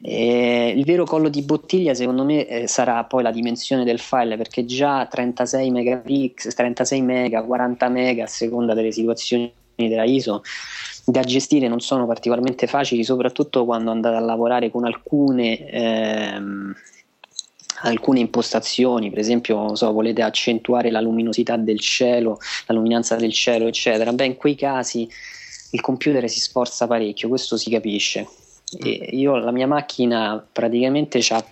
[0.01, 4.37] eh, il vero collo di bottiglia secondo me eh, sarà poi la dimensione del file
[4.37, 9.51] perché già 36 megapixel, 36 mega, 40 mega a seconda delle situazioni
[9.87, 10.41] della ISO
[11.09, 16.75] da gestire non sono particolarmente facili, soprattutto quando andate a lavorare con alcune, ehm,
[17.81, 23.67] alcune impostazioni, per esempio, so, volete accentuare la luminosità del cielo, la luminanza del cielo,
[23.67, 24.11] eccetera.
[24.13, 25.09] Beh, in quei casi
[25.71, 28.27] il computer si sforza parecchio, questo si capisce.
[28.77, 31.43] E io la mia macchina praticamente ha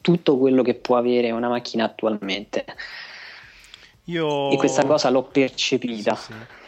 [0.00, 2.64] tutto quello che può avere una macchina attualmente
[4.04, 4.50] Io...
[4.50, 6.14] e questa cosa l'ho percepita.
[6.14, 6.61] Sì, sì.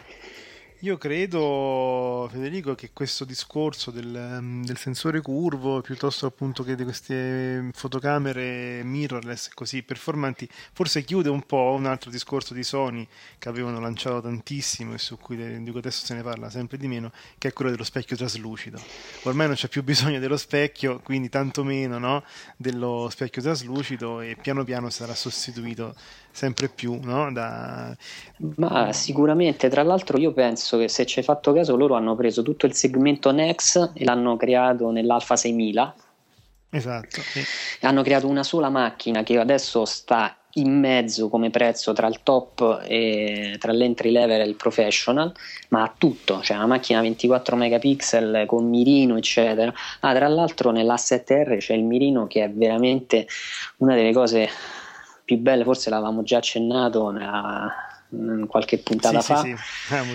[0.85, 6.83] Io credo, Federico, che questo discorso del, mm, del sensore curvo, piuttosto appunto che di
[6.83, 13.07] queste fotocamere mirrorless così performanti, forse chiude un po' un altro discorso di Sony
[13.39, 17.11] che avevano lanciato tantissimo e su cui di adesso se ne parla sempre di meno,
[17.39, 18.79] che è quello dello specchio traslucido.
[19.23, 22.23] Ormai non c'è più bisogno dello specchio, quindi tanto meno no,
[22.57, 25.95] dello specchio traslucido e piano piano sarà sostituito
[26.35, 27.95] sempre più no, da,
[28.57, 32.41] Ma sicuramente, tra l'altro io penso che se ci hai fatto caso loro hanno preso
[32.41, 35.95] tutto il segmento Nex e l'hanno creato nell'Alfa 6000
[36.71, 37.41] Esatto, sì.
[37.85, 42.83] hanno creato una sola macchina che adesso sta in mezzo come prezzo tra il top
[42.85, 45.33] e tra l'entry level e il professional,
[45.69, 49.73] ma ha tutto, cioè una macchina 24 megapixel con mirino, eccetera.
[50.01, 53.25] Ah, tra l'altro nell'A7R c'è il mirino che è veramente
[53.77, 54.49] una delle cose
[55.25, 57.73] più belle, forse l'avevamo già accennato nella-
[58.47, 59.41] qualche puntata Sì, fa.
[59.41, 59.55] sì,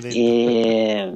[0.09, 1.12] sì, e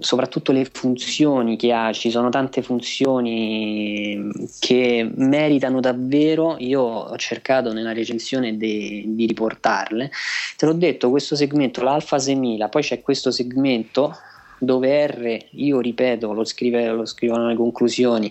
[0.00, 6.56] soprattutto le funzioni che ha, ci sono tante funzioni che meritano davvero.
[6.58, 10.10] Io ho cercato nella recensione de- di riportarle.
[10.56, 14.14] Te l'ho detto, questo segmento, l'Alfa 6000, poi c'è questo segmento
[14.58, 18.30] dove R, io ripeto, lo, scrive, lo scrivono nelle conclusioni.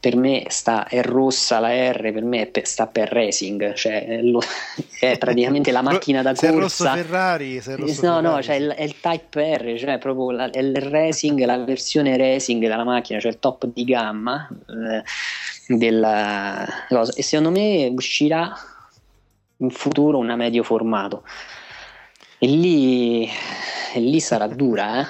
[0.00, 4.22] Per me sta, è rossa la R, per me per- sta per racing, cioè è,
[4.22, 4.40] lo-
[5.00, 6.94] è praticamente la macchina da se è rosso corsa.
[7.02, 8.62] Ferrari, se è rosso No, no, Ferrari, cioè sì.
[8.62, 13.18] il, è il Type R, cioè proprio la- il racing, la versione racing della macchina,
[13.18, 15.02] cioè il top di gamma eh,
[15.74, 17.12] della cosa.
[17.16, 18.52] E secondo me uscirà
[19.56, 21.24] in futuro una medio formato.
[22.38, 25.06] E lì, e lì sarà dura, eh.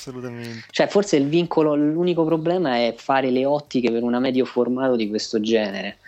[0.00, 0.64] Assolutamente.
[0.70, 5.08] Cioè, forse il vincolo, l'unico problema è fare le ottiche per una medio formato di
[5.08, 5.98] questo genere.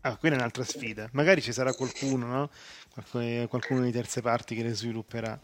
[0.00, 1.08] Ah, quella è un'altra sfida.
[1.12, 2.50] Magari ci sarà qualcuno, no?
[2.92, 5.38] Qualc- Qualcuno di terze parti che le svilupperà.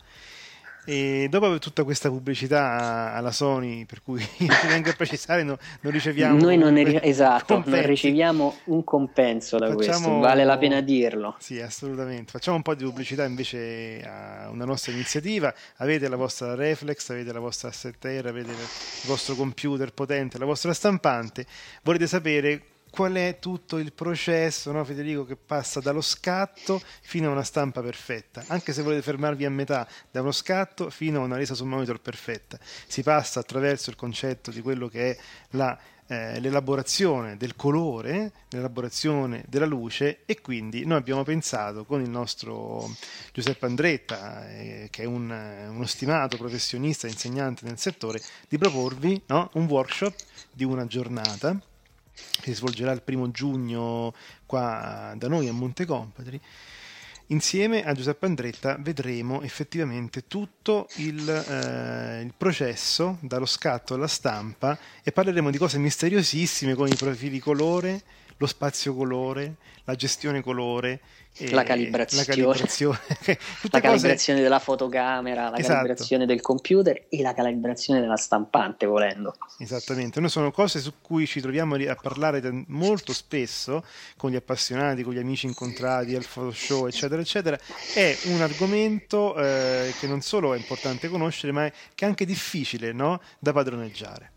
[0.91, 4.27] E dopo tutta questa pubblicità alla Sony, per cui
[4.69, 9.75] vengo a precisare, no- non riceviamo Noi non, ri- esatto, non riceviamo un compenso da
[9.75, 11.37] questo, Facciamo- vale la pena dirlo.
[11.41, 12.31] Sì, assolutamente.
[12.31, 15.53] Facciamo un po' di pubblicità invece a una nostra iniziativa.
[15.77, 18.57] Avete la vostra reflex, avete la vostra asset avete il
[19.05, 21.45] vostro computer potente, la vostra stampante.
[21.83, 22.63] Volete sapere
[22.99, 27.81] qual è tutto il processo, no, Federico, che passa dallo scatto fino a una stampa
[27.81, 28.43] perfetta.
[28.49, 32.01] Anche se volete fermarvi a metà, da uno scatto fino a una resa sul monitor
[32.01, 32.59] perfetta.
[32.89, 35.19] Si passa attraverso il concetto di quello che è
[35.51, 35.79] la
[36.11, 42.91] eh, l'elaborazione del colore, l'elaborazione della luce e quindi noi abbiamo pensato con il nostro
[43.33, 45.31] Giuseppe Andretta, eh, che è un,
[45.69, 50.15] uno stimato professionista e insegnante nel settore, di proporvi no, un workshop
[50.51, 51.61] di una giornata
[52.43, 54.15] si svolgerà il primo giugno
[54.47, 56.41] qua da noi a Monte Compatri.
[57.31, 64.79] Insieme a Giuseppe Andretta vedremo effettivamente tutto il, eh, il processo dallo scatto alla stampa
[65.03, 68.03] e parleremo di cose misteriosissime come i profili colore,
[68.39, 71.01] lo spazio colore, la gestione colore,
[71.51, 72.99] la calibrazione, la calibrazione,
[73.71, 75.75] la calibrazione della fotocamera, la esatto.
[75.75, 79.37] calibrazione del computer e la calibrazione della stampante volendo.
[79.59, 83.85] Esattamente, noi sono cose su cui ci troviamo a parlare molto spesso
[84.17, 87.59] con gli appassionati, con gli amici incontrati al Photoshop, eccetera, eccetera.
[87.95, 92.25] È un argomento eh, che non solo è importante conoscere, ma è che è anche
[92.25, 93.21] difficile no?
[93.39, 94.33] da padroneggiare.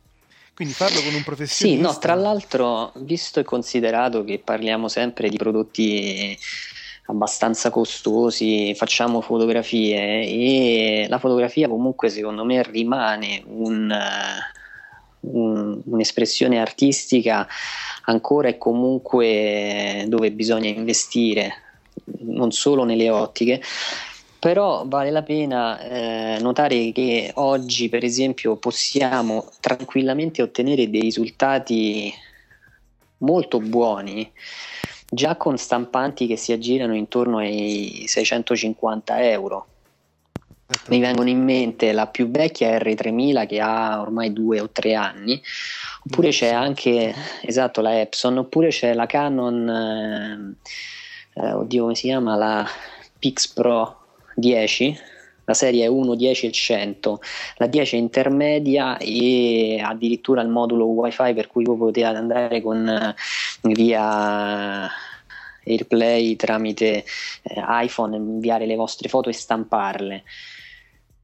[0.54, 1.66] Quindi farlo con un professionista.
[1.66, 6.38] Sì, no, tra l'altro, visto e considerato che parliamo sempre di prodotti
[7.12, 13.94] abbastanza costosi, facciamo fotografie e la fotografia comunque secondo me rimane un,
[15.22, 17.48] un, un'espressione artistica
[18.06, 21.54] ancora e comunque dove bisogna investire
[22.20, 23.62] non solo nelle ottiche
[24.42, 32.12] però vale la pena eh, notare che oggi per esempio possiamo tranquillamente ottenere dei risultati
[33.20, 34.32] molto buoni
[35.08, 39.68] già con stampanti che si aggirano intorno ai 650 euro.
[40.88, 45.40] Mi vengono in mente la più vecchia R3000 che ha ormai due o tre anni,
[46.06, 47.14] oppure c'è anche
[47.44, 50.58] esatto, la Epson, oppure c'è la Canon,
[51.36, 52.68] eh, eh, oddio come si chiama, la
[53.20, 54.01] Pix Pro
[54.36, 55.10] 10
[55.52, 57.20] la serie è 1, 10 e 100,
[57.58, 62.88] la 10 è intermedia e addirittura il modulo wifi per cui voi potete andare con
[62.88, 63.16] eh,
[63.74, 64.90] via
[65.64, 67.04] AirPlay tramite
[67.42, 70.24] eh, iPhone, inviare le vostre foto e stamparle.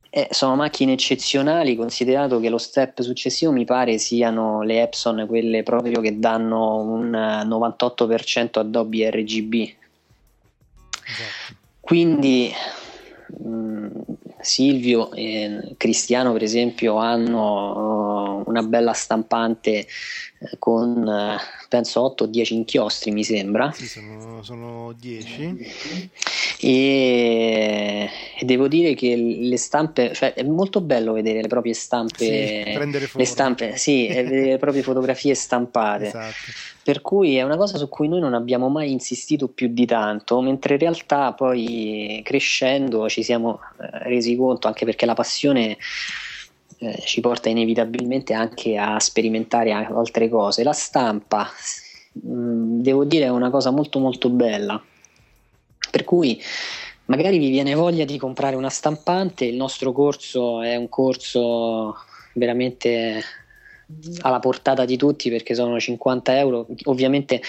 [0.09, 5.63] Eh, sono macchine eccezionali, considerato che lo step successivo mi pare siano le Epson, quelle
[5.63, 9.53] proprio che danno un 98% Adobe RGB.
[11.03, 11.55] Esatto.
[11.79, 12.51] Quindi
[14.39, 19.87] Silvio e Cristiano per esempio hanno una bella stampante
[20.39, 23.71] uh, con uh, penso 8 o 10 inchiostri mi sembra.
[23.71, 25.57] Sì, sono, sono 10
[26.59, 28.09] e,
[28.39, 32.71] e, devo dire che le stampe cioè è molto bello vedere le proprie stampe sì,
[32.73, 36.07] prendere le stampe sì vedere le proprie fotografie stampate.
[36.07, 36.35] Esatto.
[36.83, 40.39] Per cui è una cosa su cui noi non abbiamo mai insistito più di tanto,
[40.39, 45.77] mentre in realtà poi crescendo ci siamo eh, resi conto, anche perché la passione
[46.79, 50.63] eh, ci porta inevitabilmente anche a sperimentare altre cose.
[50.63, 51.49] La stampa,
[52.13, 54.81] mh, mm, devo dire, è una cosa molto molto bella,
[55.91, 56.41] per cui
[57.05, 61.95] magari vi viene voglia di comprare una stampante, il nostro corso è un corso
[62.33, 63.23] veramente
[64.21, 66.67] alla portata di tutti perché sono 50 euro.
[66.85, 67.41] Ovviamente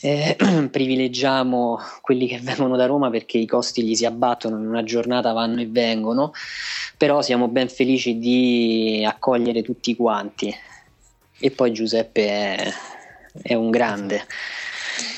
[0.00, 0.36] eh,
[0.70, 5.32] privilegiamo quelli che vengono da Roma perché i costi gli si abbattono in una giornata,
[5.32, 6.32] vanno e vengono,
[6.96, 10.54] però siamo ben felici di accogliere tutti quanti.
[11.38, 12.72] E poi Giuseppe è,
[13.42, 14.24] è un grande.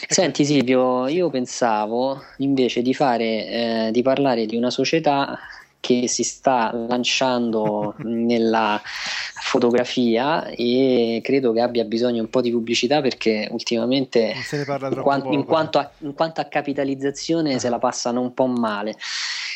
[0.07, 5.39] Senti Silvio, io pensavo invece di, fare, eh, di parlare di una società
[5.85, 13.03] che si sta lanciando nella fotografia e credo che abbia bisogno un po' di pubblicità
[13.03, 17.59] perché ultimamente in, quant- in, quanto a, in, quanto a, capitalizzazione ah.
[17.59, 18.97] se la passano un po' male.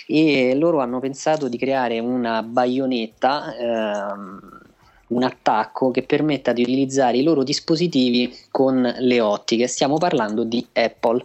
[0.07, 4.61] E loro hanno pensato di creare una baionetta ehm,
[5.09, 9.67] un attacco che permetta di utilizzare i loro dispositivi con le ottiche.
[9.67, 11.23] Stiamo parlando di Apple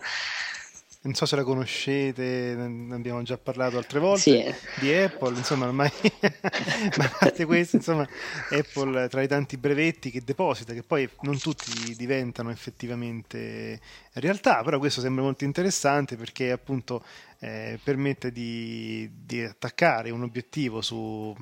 [1.03, 4.79] non so se la conoscete, ne abbiamo già parlato altre volte, sì.
[4.79, 5.91] di Apple, insomma ormai,
[6.97, 8.07] ma a parte questo, insomma
[8.49, 13.81] Apple tra i tanti brevetti che deposita, che poi non tutti diventano effettivamente
[14.13, 17.03] realtà, però questo sembra molto interessante perché appunto
[17.39, 21.35] eh, permette di, di, attaccare un obiettivo su,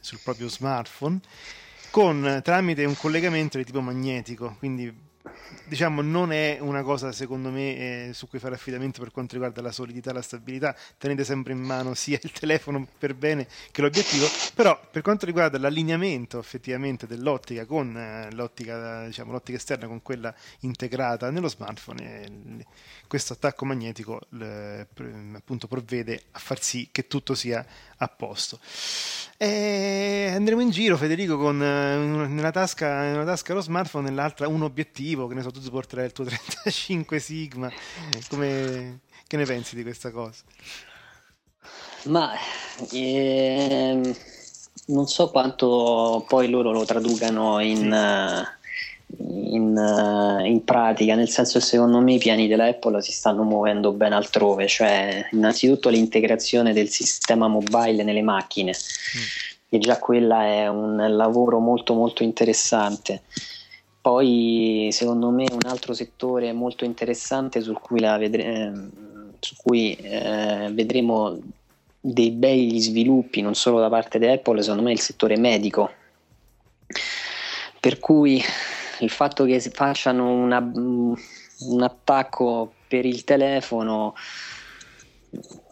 [0.00, 1.18] sul proprio smartphone
[1.90, 5.06] con, tramite un collegamento di tipo magnetico, quindi
[5.64, 9.62] diciamo non è una cosa secondo me eh, su cui fare affidamento per quanto riguarda
[9.62, 10.74] la solidità la stabilità.
[10.96, 14.26] Tenete sempre in mano sia il telefono per bene che l'obiettivo.
[14.54, 20.34] Però per quanto riguarda l'allineamento effettivamente dell'ottica con eh, l'ottica, diciamo, l'ottica esterna con quella
[20.60, 22.66] integrata nello smartphone eh,
[23.08, 24.86] questo attacco magnetico eh,
[25.34, 28.60] appunto provvede a far sì che tutto sia a posto
[29.36, 34.62] e andremo in giro Federico con eh, nella tasca, nella tasca lo smartphone nell'altra un
[34.62, 37.72] obiettivo che ne so tu porterai il tuo 35 Sigma
[38.28, 40.42] come che ne pensi di questa cosa?
[42.04, 42.32] Ma
[42.90, 44.16] ehm,
[44.86, 48.57] non so quanto poi loro lo traducano in, sì.
[49.16, 53.42] In, uh, in, pratica, nel senso che secondo me i piani della Apple si stanno
[53.42, 59.22] muovendo ben altrove, cioè innanzitutto l'integrazione del sistema mobile nelle macchine, mm.
[59.70, 63.22] e già quella è un lavoro molto molto interessante
[64.08, 68.72] poi secondo me un altro settore molto interessante sul cui, vedre- eh,
[69.38, 71.38] su cui eh, vedremo
[72.00, 75.90] dei bei sviluppi non solo da parte di Apple, secondo me è il settore medico.
[77.80, 78.42] Per cui
[79.00, 84.14] il fatto che facciano una, un attacco per il telefono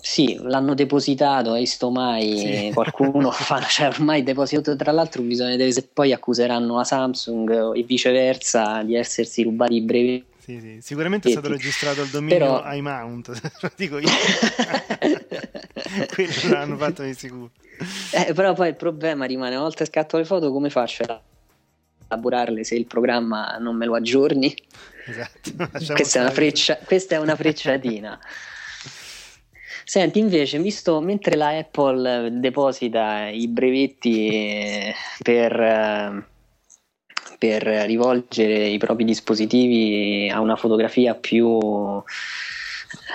[0.01, 2.71] sì, l'hanno depositato, hai visto mai sì.
[2.73, 7.83] qualcuno fa, cioè ormai depositato, tra l'altro bisogna vedere se poi accuseranno la Samsung e
[7.83, 10.35] viceversa di essersi rubati i brevetti.
[10.39, 10.79] Sì, sì.
[10.81, 12.73] Sicuramente è stato registrato il dominio Però...
[12.73, 14.07] iMount, lo dico io.
[16.15, 17.51] Quello l'hanno fatto di sicuro.
[18.13, 21.21] Eh, però poi il problema rimane, una volta scatto le foto come faccio a
[22.09, 24.55] elaborarle se il programma non me lo aggiorni?
[25.07, 25.69] Esatto.
[25.95, 28.19] Questa è, una freccia, questa è una frecciatina.
[29.85, 34.93] Senti, invece, visto mentre la Apple deposita i brevetti
[35.23, 36.27] per,
[37.39, 42.03] per rivolgere i propri dispositivi a una fotografia più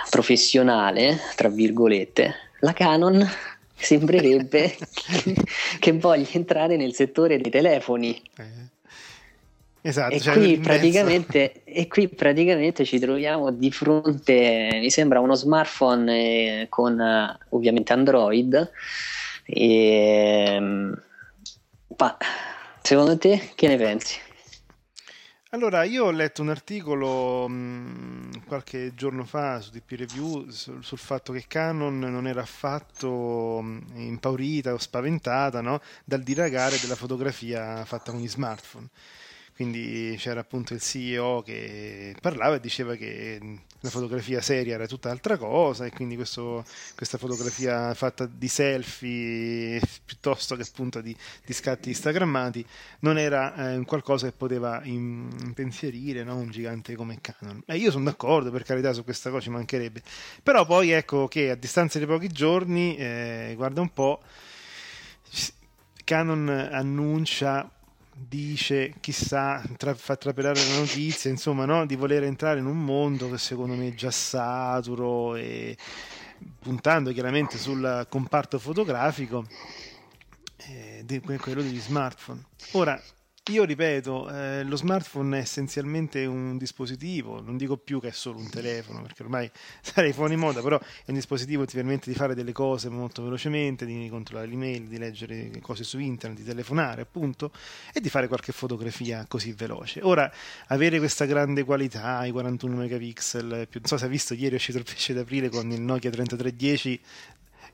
[0.09, 3.29] professionale, tra virgolette, la Canon
[3.75, 4.77] sembrerebbe
[5.79, 8.21] che voglia entrare nel settore dei telefoni.
[8.37, 8.69] Eh.
[9.83, 16.61] Esatto, e, cioè qui e, qui praticamente, ci troviamo di fronte, mi sembra, uno smartphone
[16.61, 18.71] eh, con uh, ovviamente Android.
[19.45, 20.59] E,
[21.97, 22.17] ma
[22.81, 24.19] secondo te che ne pensi?
[25.53, 30.97] Allora, io ho letto un articolo mh, qualche giorno fa su DP Review sul, sul,
[30.97, 35.81] fatto che Canon non era affatto mh, impaurita o spaventata no?
[36.05, 38.87] dal dilagare della fotografia fatta con gli smartphone
[39.61, 43.39] quindi c'era appunto il CEO che parlava e diceva che
[43.81, 50.55] la fotografia seria era tutt'altra cosa e quindi questo, questa fotografia fatta di selfie piuttosto
[50.55, 52.65] che appunto di, di scatti instagrammati
[53.01, 56.37] non era eh, qualcosa che poteva impensierire no?
[56.37, 60.01] un gigante come Canon e io sono d'accordo per carità su questa cosa ci mancherebbe
[60.41, 64.21] però poi ecco che a distanza di pochi giorni eh, guarda un po'
[66.03, 67.69] Canon annuncia
[68.27, 71.85] dice, chissà, tra, fa trapelare la notizia, insomma, no?
[71.85, 75.77] di voler entrare in un mondo che secondo me è già saturo e
[76.59, 79.45] puntando chiaramente sul comparto fotografico,
[80.57, 82.43] eh, quello degli smartphone.
[82.71, 83.01] Ora,
[83.49, 88.37] io ripeto, eh, lo smartphone è essenzialmente un dispositivo, non dico più che è solo
[88.37, 89.49] un telefono, perché ormai
[89.81, 93.23] sarei fuori moda, però è un dispositivo che ti permette di fare delle cose molto
[93.23, 97.51] velocemente, di controllare l'email, di leggere cose su internet, di telefonare appunto,
[97.91, 100.01] e di fare qualche fotografia così veloce.
[100.03, 100.31] Ora,
[100.67, 104.57] avere questa grande qualità, i 41 megapixel, più, non so se hai visto ieri è
[104.57, 107.01] uscito il pesce d'aprile con il Nokia 3310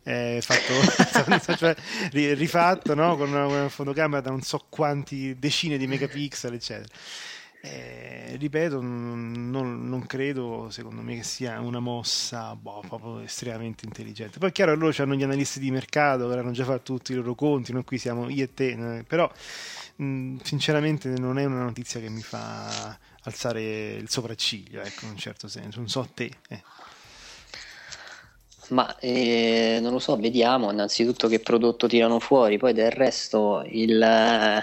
[0.07, 1.75] eh, fatto, cioè,
[2.11, 3.17] rifatto no?
[3.17, 6.93] con una, una, fotocamera da non so quanti decine di megapixel, eccetera.
[7.59, 14.39] Eh, ripeto, non, non, credo, secondo me, che sia una mossa boh, proprio estremamente intelligente.
[14.39, 17.15] Poi è chiaro, loro hanno gli analisti di mercato che hanno già fatto tutti i
[17.15, 19.29] loro conti, noi qui siamo io e te, però
[19.97, 25.17] mh, sinceramente non è una notizia che mi fa alzare il sopracciglio, ecco, in un
[25.17, 26.31] certo senso, non so te.
[26.47, 26.61] Eh.
[28.69, 30.71] Ma eh, non lo so, vediamo.
[30.71, 34.61] Innanzitutto che prodotto tirano fuori, poi del resto il, eh,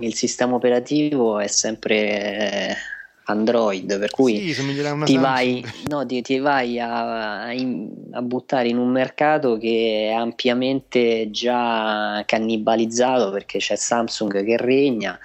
[0.00, 2.76] il sistema operativo è sempre
[3.24, 4.64] Android, per cui sì,
[5.04, 11.30] ti, vai, no, ti, ti vai, a, a, buttare in un mercato che è ampiamente
[11.30, 15.18] già cannibalizzato perché c'è Samsung che regna.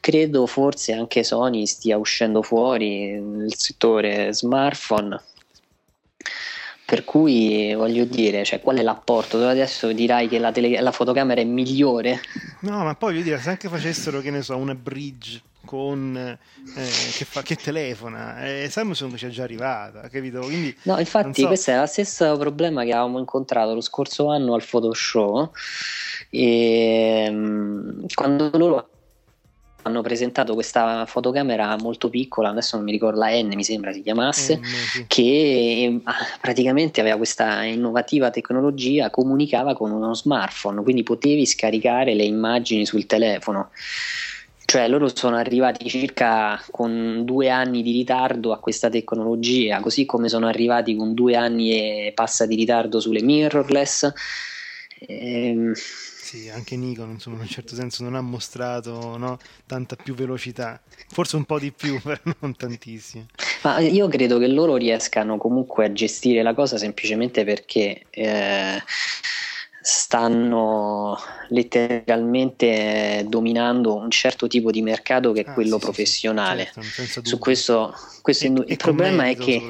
[0.00, 5.20] Credo forse anche Sony stia uscendo fuori nel settore smartphone
[6.86, 9.38] per cui voglio dire, cioè, qual è l'apporto?
[9.38, 12.20] Tu adesso dirai che la, tele- la, fotocamera è migliore?
[12.60, 16.88] No, ma poi voglio dire, se anche facessero, che ne so, una bridge con eh,
[17.16, 20.38] che, fa, che, telefona, eh, Samsung ci è già arrivata, capito?
[20.38, 21.48] Quindi, no, infatti, so.
[21.48, 25.50] questo è lo stesso problema che avevamo incontrato lo scorso anno al Photoshop.
[26.30, 28.90] E, ehm, quando loro
[29.86, 34.02] hanno presentato questa fotocamera molto piccola, adesso non mi ricordo la N mi sembra si
[34.02, 35.04] chiamasse, mm, sì.
[35.06, 42.24] che ah, praticamente aveva questa innovativa tecnologia, comunicava con uno smartphone, quindi potevi scaricare le
[42.24, 43.70] immagini sul telefono.
[44.64, 50.28] Cioè loro sono arrivati circa con due anni di ritardo a questa tecnologia, così come
[50.28, 54.12] sono arrivati con due anni e passa di ritardo sulle mirrorless.
[55.06, 55.72] Ehm,
[56.26, 60.82] sì, anche Nikon insomma, in un certo senso non ha mostrato no, tanta più velocità,
[61.08, 63.26] forse un po' di più, però non tantissimo.
[63.62, 68.82] Ma io credo che loro riescano comunque a gestire la cosa semplicemente perché eh,
[69.88, 71.16] stanno
[71.50, 76.64] letteralmente dominando un certo tipo di mercato che è Ah, quello sì, sì, professionale.
[76.64, 79.62] certo, senza Su questo, questo E- e il, con problema che,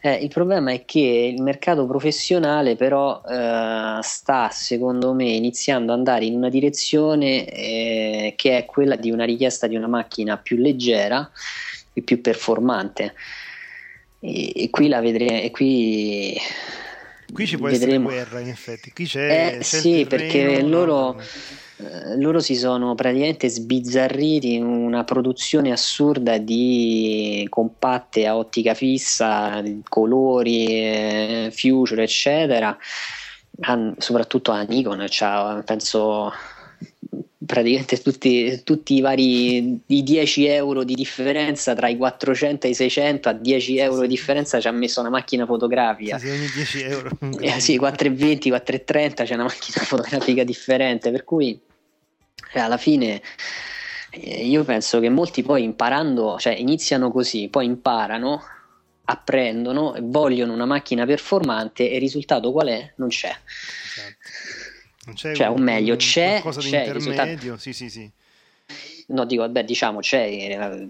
[0.00, 0.98] eh, il problema è che
[1.32, 8.32] il mercato professionale però eh, sta secondo me iniziando ad andare in una direzione eh,
[8.36, 11.30] che è quella di una richiesta di una macchina più leggera
[11.92, 13.14] e più performante.
[14.18, 15.38] E, e qui la vedremo.
[15.40, 16.36] E qui
[17.32, 18.08] Qui ci può vedremo.
[18.10, 18.92] essere guerra, in effetti.
[18.92, 21.20] Qui c'è, Eh, c'è sì, perché loro- no.
[21.82, 29.62] Eh, loro si sono praticamente sbizzarriti in una produzione assurda di compatte a ottica fissa,
[29.88, 32.76] colori, eh, future, eccetera.
[33.98, 36.32] Soprattutto a Nikon, c'ha, penso
[37.50, 42.74] praticamente tutti, tutti i vari i 10 euro di differenza tra i 400 e i
[42.74, 46.80] 600 a 10 euro di differenza ci ha messo una macchina fotografica Sì, ogni 10
[46.82, 47.10] euro.
[47.40, 51.60] eh, sì, 4,20, 4,30 c'è una macchina fotografica differente, per cui
[52.52, 53.20] eh, alla fine
[54.10, 58.44] eh, io penso che molti poi imparando, cioè iniziano così, poi imparano,
[59.06, 62.92] apprendono e vogliono una macchina performante e il risultato qual è?
[62.94, 63.36] Non c'è.
[63.36, 64.59] Esatto.
[65.06, 68.10] Non c'è Cioè, o meglio, c'è- qualcosa di c'è il intermedio, sì, sì, sì.
[69.08, 70.24] No, dico, vabbè, diciamo c'è,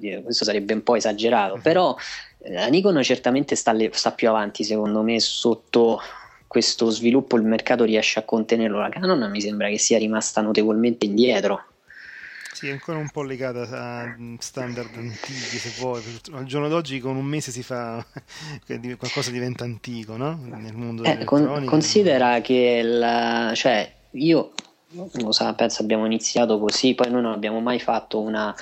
[0.02, 1.62] eh, questo sarebbe un po' esagerato, Mhm.
[1.62, 1.96] però
[2.42, 6.00] eh, la Nikon certamente sta, le- sta più avanti, secondo me, sotto
[6.46, 8.78] questo sviluppo il mercato riesce a contenerlo.
[8.78, 11.64] La Canon mi sembra che sia rimasta notevolmente indietro.
[12.52, 16.02] Sì, è ancora un po' legata a mm, standard antichi, se vuoi.
[16.32, 18.04] Al giorno d'oggi con un mese si fa
[18.66, 20.38] di- qualcosa diventa antico, no?
[20.42, 24.52] Nel mondo Eh, con- considera che il- cioè, io
[24.92, 28.54] lo sa, penso abbiamo iniziato così, poi noi non abbiamo mai fatto una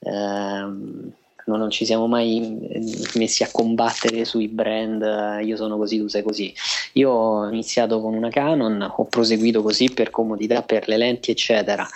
[0.00, 1.12] ehm,
[1.48, 2.80] no, non ci siamo mai eh,
[3.14, 6.54] messi a combattere sui brand eh, io sono così, tu sei così.
[6.94, 11.86] Io ho iniziato con una Canon, ho proseguito così per comodità, per le lenti, eccetera.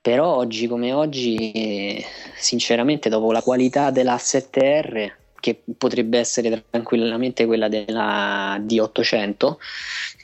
[0.00, 2.04] Però oggi come oggi, eh,
[2.36, 9.56] sinceramente, dopo la qualità della 7R, che potrebbe essere tranquillamente quella della D800,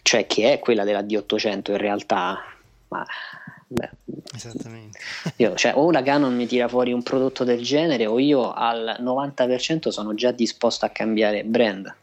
[0.02, 2.44] cioè che è quella della D800 in realtà,
[2.88, 3.06] ma
[3.66, 3.90] beh,
[4.34, 4.98] Esattamente.
[5.36, 8.98] io, cioè, o la Canon mi tira fuori un prodotto del genere o io al
[9.00, 11.94] 90% sono già disposto a cambiare brand.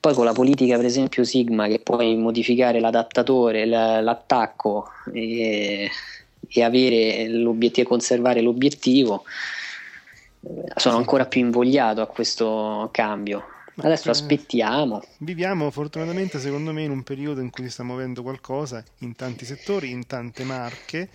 [0.00, 5.90] Poi con la politica, per esempio, Sigma, che puoi modificare l'adattatore, l'attacco e,
[6.48, 9.24] e avere l'obiettivo, conservare l'obiettivo,
[10.40, 13.44] eh, sono ancora più invogliato a questo cambio.
[13.80, 15.02] Adesso eh, aspettiamo.
[15.18, 19.44] Viviamo fortunatamente, secondo me, in un periodo in cui si sta muovendo qualcosa in tanti
[19.44, 21.08] settori, in tante marche,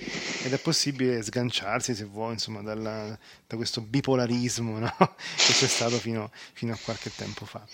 [0.44, 4.96] ed è possibile sganciarsi, se vuoi, insomma, dalla- da questo bipolarismo no?
[4.98, 7.66] che c'è stato fino, fino a qualche tempo fa.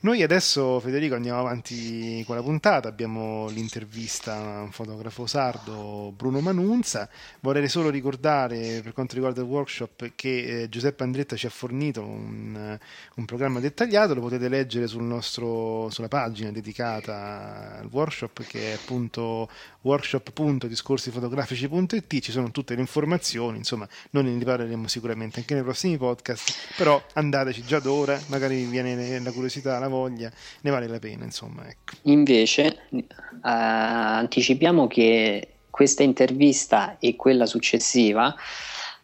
[0.00, 2.86] Noi adesso, Federico, andiamo avanti con la puntata.
[2.88, 7.08] Abbiamo l'intervista a un fotografo sardo, Bruno Manunza.
[7.40, 12.02] Vorrei solo ricordare, per quanto riguarda il workshop, che eh, Giuseppe Andretta ci ha fornito
[12.02, 12.78] un,
[13.14, 14.12] un programma dettagliato.
[14.14, 19.48] Lo potete leggere sul nostro, sulla pagina dedicata al workshop, che è appunto
[19.80, 22.20] workshop.discorsifotografici.it.
[22.20, 23.56] Ci sono tutte le informazioni.
[23.56, 26.74] Insomma, noi ne riparleremo sicuramente anche nei prossimi podcast.
[26.76, 30.30] Però andateci già d'ora, magari vi viene la curiosità, la voglia,
[30.62, 31.24] ne vale la pena.
[31.24, 31.94] Insomma, ecco.
[32.02, 33.06] Invece, eh,
[33.42, 38.34] anticipiamo che questa intervista e quella successiva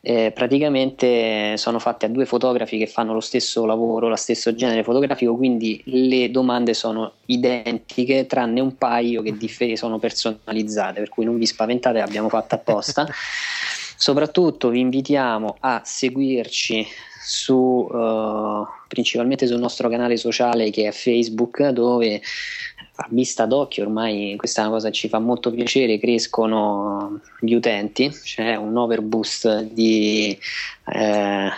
[0.04, 4.82] eh, praticamente sono fatte a due fotografi che fanno lo stesso lavoro, lo stesso genere
[4.82, 11.24] fotografico, quindi le domande sono identiche, tranne un paio che differ- sono personalizzate, per cui
[11.24, 13.06] non vi spaventate, le abbiamo fatte apposta.
[13.96, 16.84] Soprattutto vi invitiamo a seguirci
[17.22, 22.20] su, eh, principalmente sul nostro canale sociale che è Facebook, dove
[22.94, 27.54] a vista d'occhio ormai questa è una cosa che ci fa molto piacere, crescono gli
[27.54, 30.36] utenti, c'è un overboost di,
[30.92, 31.50] eh,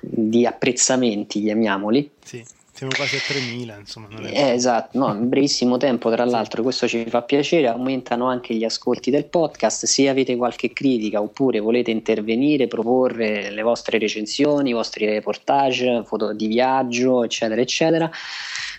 [0.00, 2.10] di apprezzamenti, chiamiamoli.
[2.22, 2.44] Sì,
[2.80, 4.08] siamo quasi a 3000, insomma.
[4.30, 8.64] Eh, esatto, no, in brevissimo tempo, tra l'altro, questo ci fa piacere, aumentano anche gli
[8.64, 9.84] ascolti del podcast.
[9.84, 16.32] Se avete qualche critica oppure volete intervenire, proporre le vostre recensioni, i vostri reportage, foto
[16.32, 18.10] di viaggio, eccetera, eccetera,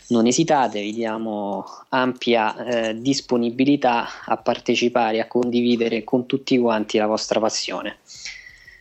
[0.07, 7.05] non esitate, vi diamo ampia eh, disponibilità a partecipare, a condividere con tutti quanti la
[7.05, 7.97] vostra passione.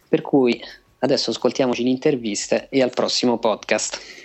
[0.09, 0.59] Per cui
[1.01, 4.20] adesso ascoltiamoci l'intervista e al prossimo podcast.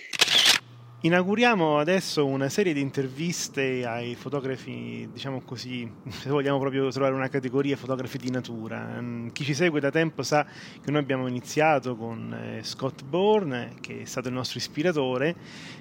[1.06, 7.28] Inauguriamo adesso una serie di interviste ai fotografi, diciamo così, se vogliamo proprio trovare una
[7.28, 9.00] categoria, fotografi di natura.
[9.00, 10.48] Mm, chi ci segue da tempo sa
[10.84, 15.36] che noi abbiamo iniziato con eh, Scott Bourne, che è stato il nostro ispiratore,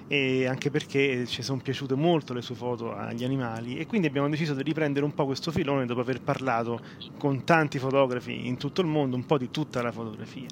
[0.07, 4.29] e anche perché ci sono piaciute molto le sue foto agli animali e quindi abbiamo
[4.29, 6.79] deciso di riprendere un po' questo filone dopo aver parlato
[7.17, 10.45] con tanti fotografi in tutto il mondo, un po' di tutta la fotografia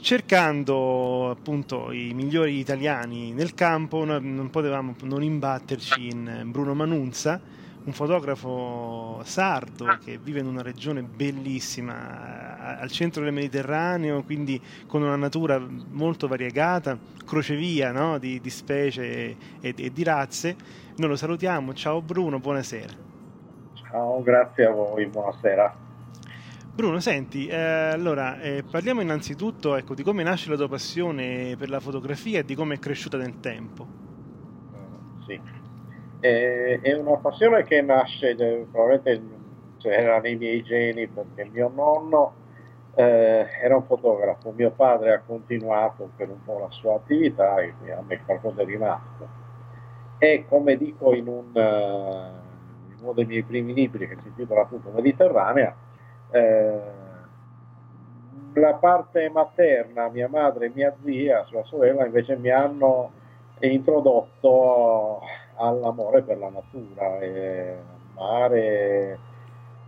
[0.00, 4.04] cercando appunto i migliori italiani nel campo.
[4.04, 7.40] Non potevamo non imbatterci in Bruno Manunza
[7.82, 15.02] un fotografo sardo che vive in una regione bellissima al centro del Mediterraneo quindi con
[15.02, 18.18] una natura molto variegata crocevia no?
[18.18, 20.56] di, di, specie e, e di razze.
[20.96, 21.72] Noi lo salutiamo.
[21.72, 22.92] Ciao Bruno buonasera.
[23.74, 25.88] Ciao grazie a voi buonasera
[26.80, 31.68] Bruno, senti, eh, allora eh, parliamo innanzitutto ecco, di come nasce la tua passione per
[31.68, 33.86] la fotografia e di come è cresciuta nel tempo.
[34.72, 35.38] Uh, sì,
[36.20, 39.36] eh, è una passione che nasce eh, probabilmente
[39.76, 42.32] cioè, era nei miei geni perché mio nonno
[42.94, 47.74] eh, era un fotografo, mio padre ha continuato per un po' la sua attività e
[47.92, 49.28] a me qualcosa è rimasto.
[50.16, 54.90] E come dico in, un, in uno dei miei primi libri che si intitola appunto
[54.92, 55.76] Mediterranea,
[56.30, 56.80] eh,
[58.54, 63.12] la parte materna, mia madre e mia zia, sua sorella, invece mi hanno
[63.60, 65.20] introdotto
[65.56, 69.18] all'amore per la natura, e al mare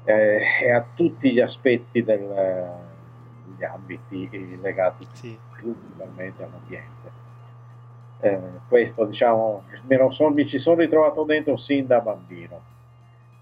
[0.05, 2.71] eh, e a tutti gli aspetti del,
[3.47, 5.39] degli ambiti legati sì.
[5.57, 7.21] principalmente all'ambiente.
[8.21, 12.71] Eh, questo diciamo, me lo son, mi ci sono ritrovato dentro sin da bambino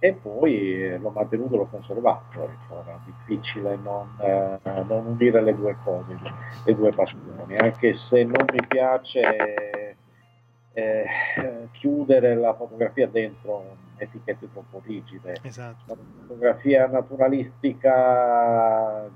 [0.03, 5.77] e poi eh, l'ho mantenuto, l'ho conservato, era difficile non, eh, non, unire le due
[5.85, 6.17] cose,
[6.65, 9.99] le due passioni, anche se non mi piace
[10.73, 11.05] eh,
[11.73, 15.37] chiudere la fotografia dentro etichette troppo rigide.
[15.43, 15.85] Esatto.
[15.87, 19.07] La fotografia naturalistica,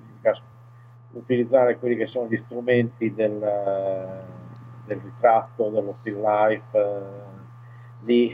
[1.12, 3.38] utilizzare quelli che sono gli strumenti del,
[4.84, 7.00] del ritratto, dello still life, eh,
[8.00, 8.30] di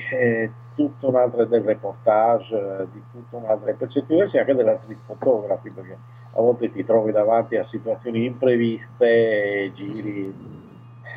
[0.80, 4.78] eh, tutto un altro del reportage, di tutto un altro, per certi versi anche della
[4.82, 5.98] street photography, perché
[6.32, 10.32] a volte ti trovi davanti a situazioni impreviste e giri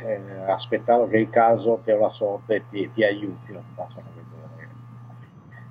[0.03, 4.71] eh, aspettando che il caso che la sorte ti, ti aiuti, non possano vedere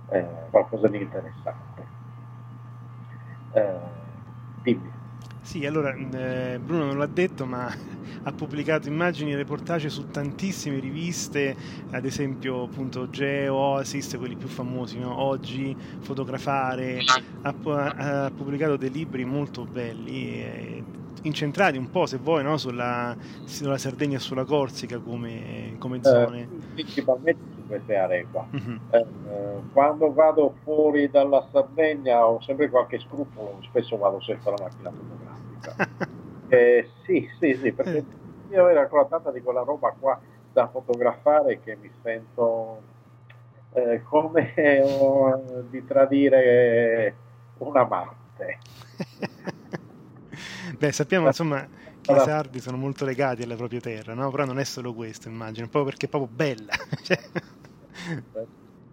[0.09, 1.87] eh, qualcosa di interessante.
[3.53, 3.79] Eh,
[4.63, 4.92] dimmi.
[5.53, 7.69] Sì, allora eh, Bruno non l'ha detto, ma
[8.25, 11.55] ha pubblicato immagini e reportage su tantissime riviste,
[11.91, 15.21] ad esempio appunto Geo, Oasis, quelli più famosi, no?
[15.21, 17.01] Oggi, Fotografare,
[17.43, 20.85] ha, ha, pubblicato dei libri molto belli, eh,
[21.25, 22.57] incentrati un po', se vuoi, no?
[22.57, 26.41] sulla, sulla, Sardegna e sulla Corsica come, come eh, zone.
[26.41, 28.47] Eh, principalmente su queste aree qua.
[28.51, 28.79] Uh-huh.
[28.89, 29.07] Eh,
[29.75, 34.91] quando vado fuori dalla Sardegna ho sempre qualche scrupolo, spesso vado senza la macchina
[36.53, 38.05] Eh, sì, sì, sì, perché eh.
[38.51, 40.21] io ero ancora tanta di quella roba qua
[40.53, 42.83] da fotografare che mi sento
[43.73, 44.53] eh, come
[44.83, 47.17] uh, di tradire
[47.57, 48.59] un amante.
[50.77, 51.67] Beh, sappiamo insomma
[52.03, 54.31] che i sardi sono molto legati alla propria terra, no?
[54.31, 56.73] però non è solo questo, immagino, proprio perché è proprio bella.
[57.03, 57.19] Cioè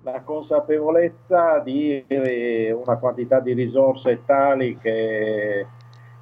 [0.04, 5.66] la consapevolezza di una quantità di risorse tali che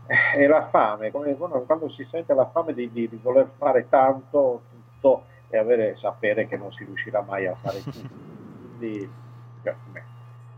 [0.08, 5.26] è la fame, quando si sente la fame di, di, di voler fare tanto, tutto
[5.50, 8.08] e avere, sapere che non si riuscirà mai a fare tutto.
[8.78, 9.10] Quindi,
[9.62, 9.76] beh,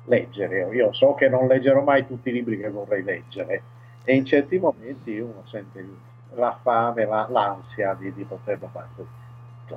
[0.06, 3.62] leggere, io so che non leggerò mai tutti i libri che vorrei leggere
[4.04, 5.86] e in certi momenti uno sente
[6.34, 8.88] la fame, la, l'ansia di, di poterlo fare.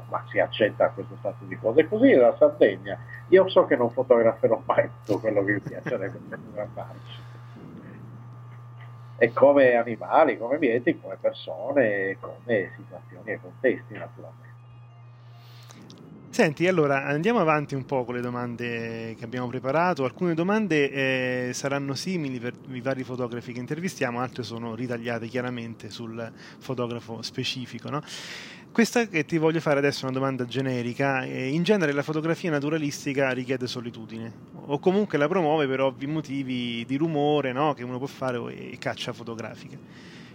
[0.08, 1.86] Ma si accetta questo stato di cose.
[1.86, 2.98] Così la Sardegna,
[3.28, 7.31] io so che non fotograferò mai tutto quello che mi piacerebbe fotografarci
[9.22, 14.50] e come animali, come ambienti, come persone, come situazioni e contesti naturalmente.
[16.30, 20.02] Senti, allora andiamo avanti un po' con le domande che abbiamo preparato.
[20.02, 25.88] Alcune domande eh, saranno simili per i vari fotografi che intervistiamo, altre sono ritagliate chiaramente
[25.90, 27.90] sul fotografo specifico.
[27.90, 28.02] No?
[28.72, 31.26] Questa che ti voglio fare adesso è una domanda generica.
[31.26, 34.32] In genere la fotografia naturalistica richiede solitudine
[34.64, 37.74] o comunque la promuove per ovvi motivi di rumore no?
[37.74, 38.38] che uno può fare
[38.70, 39.76] e caccia fotografica.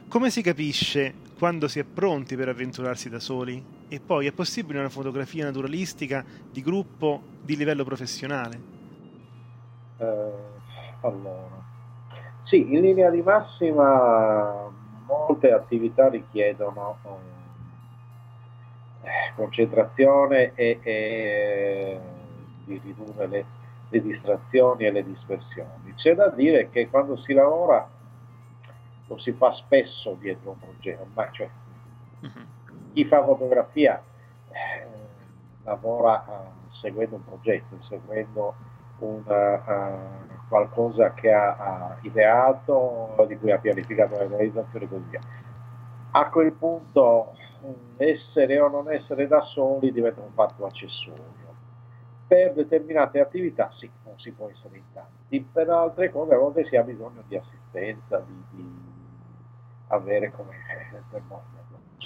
[0.07, 3.63] Come si capisce quando si è pronti per avventurarsi da soli?
[3.87, 8.61] E poi è possibile una fotografia naturalistica di gruppo di livello professionale?
[9.97, 10.31] Eh,
[11.01, 11.63] allora,
[12.43, 14.71] sì, in linea di massima
[15.07, 16.99] molte attività richiedono
[19.35, 21.99] concentrazione e, e
[22.65, 23.45] di ridurre le,
[23.89, 25.93] le distrazioni e le dispersioni.
[25.95, 27.87] C'è da dire che quando si lavora
[29.07, 31.49] lo si fa spesso dietro un progetto, ma cioè,
[32.93, 34.01] chi fa fotografia
[34.49, 34.87] eh,
[35.63, 38.55] lavora uh, seguendo un progetto, seguendo
[38.99, 45.21] una, uh, qualcosa che ha, uh, ideato, di cui ha pianificato l'organizzazione e così via.
[46.11, 47.35] A quel punto
[47.97, 51.35] essere o non essere da soli diventa un fatto accessorio.
[52.27, 56.65] Per determinate attività sì, non si può essere in tanti, per altre cose a volte
[56.65, 58.69] si ha bisogno di assistenza, di, di
[59.87, 60.55] avere come
[61.09, 61.21] per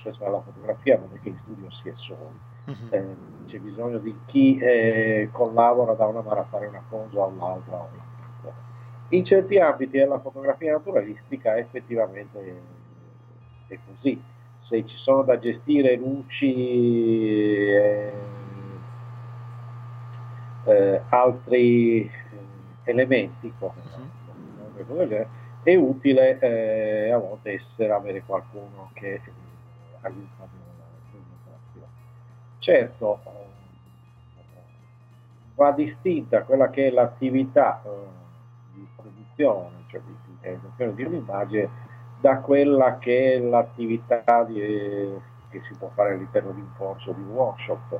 [0.02, 2.88] spesso nella fotografia non è che in studio si è soli, uh-huh.
[2.90, 7.28] eh, c'è bisogno di chi eh, collabora da una mano a fare una cosa o
[7.28, 8.10] all'altra.
[9.10, 12.62] In certi ambiti della fotografia naturalistica effettivamente
[13.68, 14.22] è così,
[14.72, 16.56] se ci sono da gestire luci
[17.68, 18.14] e
[20.64, 22.10] eh, altri eh,
[22.86, 23.74] elementi come
[24.78, 25.28] uh-huh.
[25.64, 29.20] è utile eh, a volte essere, avere qualcuno che
[30.02, 30.48] aiuta
[31.12, 31.88] nell'operazione.
[32.60, 33.20] Certo,
[35.56, 37.84] va distinta quella che è l'attività
[38.74, 41.90] di produzione, cioè di realizzazione di un'immagine,
[42.22, 44.60] da quella che è l'attività di,
[45.50, 48.00] che si può fare all'interno di un corso, di un workshop,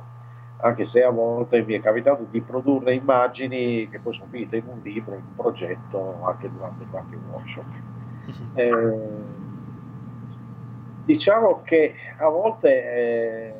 [0.58, 4.66] anche se a volte mi è capitato di produrre immagini che poi sono finite in
[4.68, 7.64] un libro, in un progetto, anche durante qualche workshop.
[8.54, 8.98] Eh,
[11.04, 13.54] diciamo che a volte eh,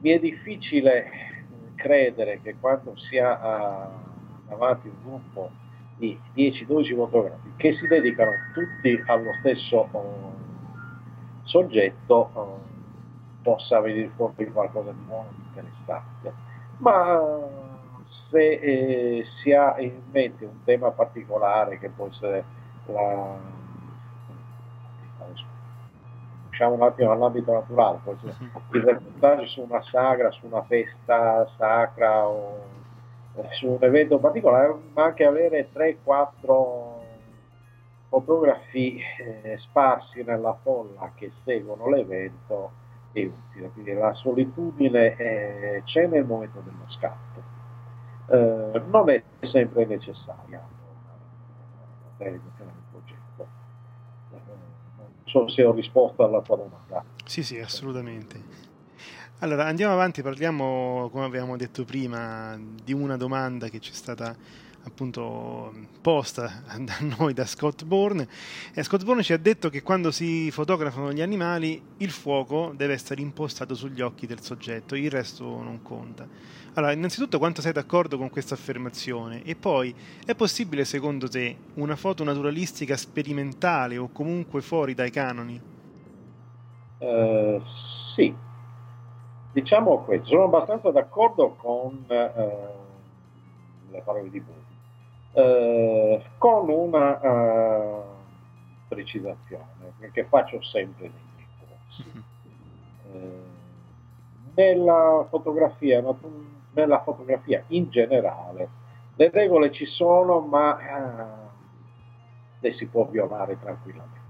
[0.00, 1.10] mi è difficile
[1.74, 3.90] credere che quando si ha
[4.46, 5.50] davanti un gruppo
[6.02, 10.32] di 10-12 fotografi che si dedicano tutti allo stesso uh,
[11.44, 16.32] soggetto uh, possa venire fuori qualcosa di buono, di interessante.
[16.78, 17.20] Ma
[18.30, 22.44] se eh, si ha in mente un tema particolare che può essere
[22.86, 23.38] la,
[26.50, 28.16] usciamo un attimo dall'ambito naturale, poi
[28.72, 32.71] il reportage su una sagra, su una festa sacra o
[33.52, 37.00] su un evento particolare, ma anche avere 3-4
[38.08, 42.72] fotografi eh, sparsi nella folla che seguono l'evento
[43.12, 47.42] è utile, quindi la solitudine eh, c'è nel momento dello scatto,
[48.28, 53.46] eh, non è sempre necessaria la realizzazione del progetto.
[54.32, 54.40] Eh,
[54.94, 57.04] non so se ho risposto alla tua domanda.
[57.24, 58.71] Sì, sì, assolutamente.
[59.42, 64.36] Allora, andiamo avanti, parliamo, come avevamo detto prima, di una domanda che ci è stata
[64.84, 68.28] appunto posta da noi da Scott Bourne
[68.72, 72.92] e Scott Bourne ci ha detto che quando si fotografano gli animali il fuoco deve
[72.92, 76.24] essere impostato sugli occhi del soggetto, il resto non conta.
[76.74, 79.92] Allora, innanzitutto quanto sei d'accordo con questa affermazione e poi
[80.24, 85.60] è possibile secondo te una foto naturalistica sperimentale o comunque fuori dai canoni?
[86.98, 87.60] Uh,
[88.14, 88.32] sì,
[89.52, 94.70] diciamo questo, sono abbastanza d'accordo con uh, le parole di Bourne
[95.34, 98.02] eh, con una uh,
[98.88, 102.24] precisazione che faccio sempre nei miei corsi.
[103.12, 103.50] Eh,
[104.54, 106.04] nella, fotografia,
[106.72, 108.80] nella fotografia in generale
[109.14, 111.50] le regole ci sono ma uh,
[112.60, 114.20] le si può violare tranquillamente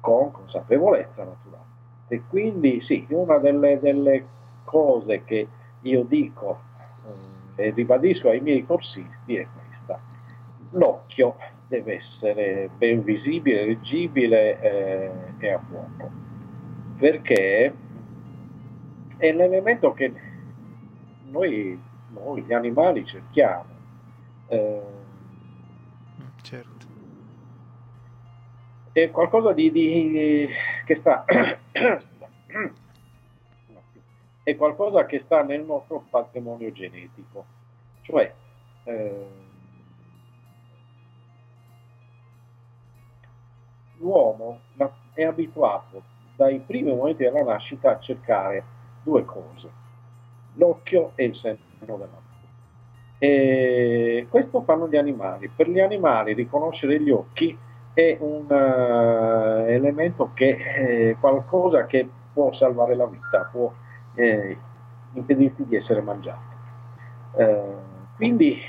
[0.00, 1.51] con consapevolezza naturale
[2.12, 4.26] e quindi sì una delle, delle
[4.64, 5.48] cose che
[5.80, 6.60] io dico
[7.56, 9.46] eh, e ribadisco ai miei corsisti è
[10.72, 11.36] l'occhio
[11.68, 16.10] deve essere ben visibile, leggibile eh, e a fuoco,
[16.98, 17.74] perché
[19.16, 20.12] è l'elemento che
[21.30, 23.64] noi, noi gli animali cerchiamo.
[24.48, 24.82] Eh,
[26.42, 26.86] certo.
[28.92, 30.48] È qualcosa di, di
[30.84, 31.24] che sta
[34.42, 37.44] è qualcosa che sta nel nostro patrimonio genetico,
[38.02, 38.34] cioè
[38.84, 39.26] eh,
[43.98, 44.60] l'uomo
[45.14, 46.02] è abituato
[46.36, 48.64] dai primi momenti della nascita a cercare
[49.02, 49.70] due cose,
[50.54, 52.20] l'occhio e il seno della.
[53.18, 55.48] E questo fanno gli animali.
[55.48, 57.56] Per gli animali riconoscere gli occhi
[57.94, 63.72] è un uh, elemento che è qualcosa che può salvare la vita, può
[64.14, 64.56] eh,
[65.12, 66.50] impedirti di essere mangiato.
[67.32, 67.76] Uh,
[68.16, 68.60] quindi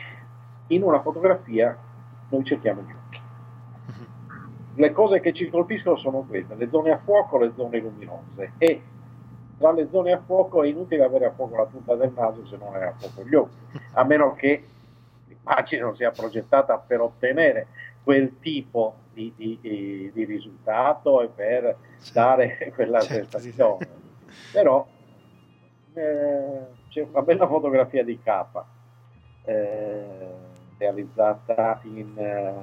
[0.67, 1.77] in una fotografia
[2.29, 3.21] noi cerchiamo gli occhi.
[4.75, 8.53] Le cose che ci colpiscono sono queste, le zone a fuoco, le zone luminose.
[8.57, 8.81] E
[9.57, 12.57] tra le zone a fuoco è inutile avere a fuoco la punta del naso se
[12.57, 13.55] non è a fuoco gli occhi,
[13.93, 14.63] a meno che
[15.27, 17.67] l'immagine non sia progettata per ottenere
[18.03, 21.77] quel tipo di, di, di risultato e per
[22.11, 23.87] dare quella certo, sensazione.
[24.51, 24.85] Però
[25.93, 28.65] eh, c'è una bella fotografia di capa
[29.45, 30.33] eh,
[30.77, 32.53] realizzata in, eh,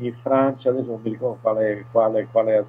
[0.00, 2.64] in, Francia, adesso non mi ricordo quale, quale, quale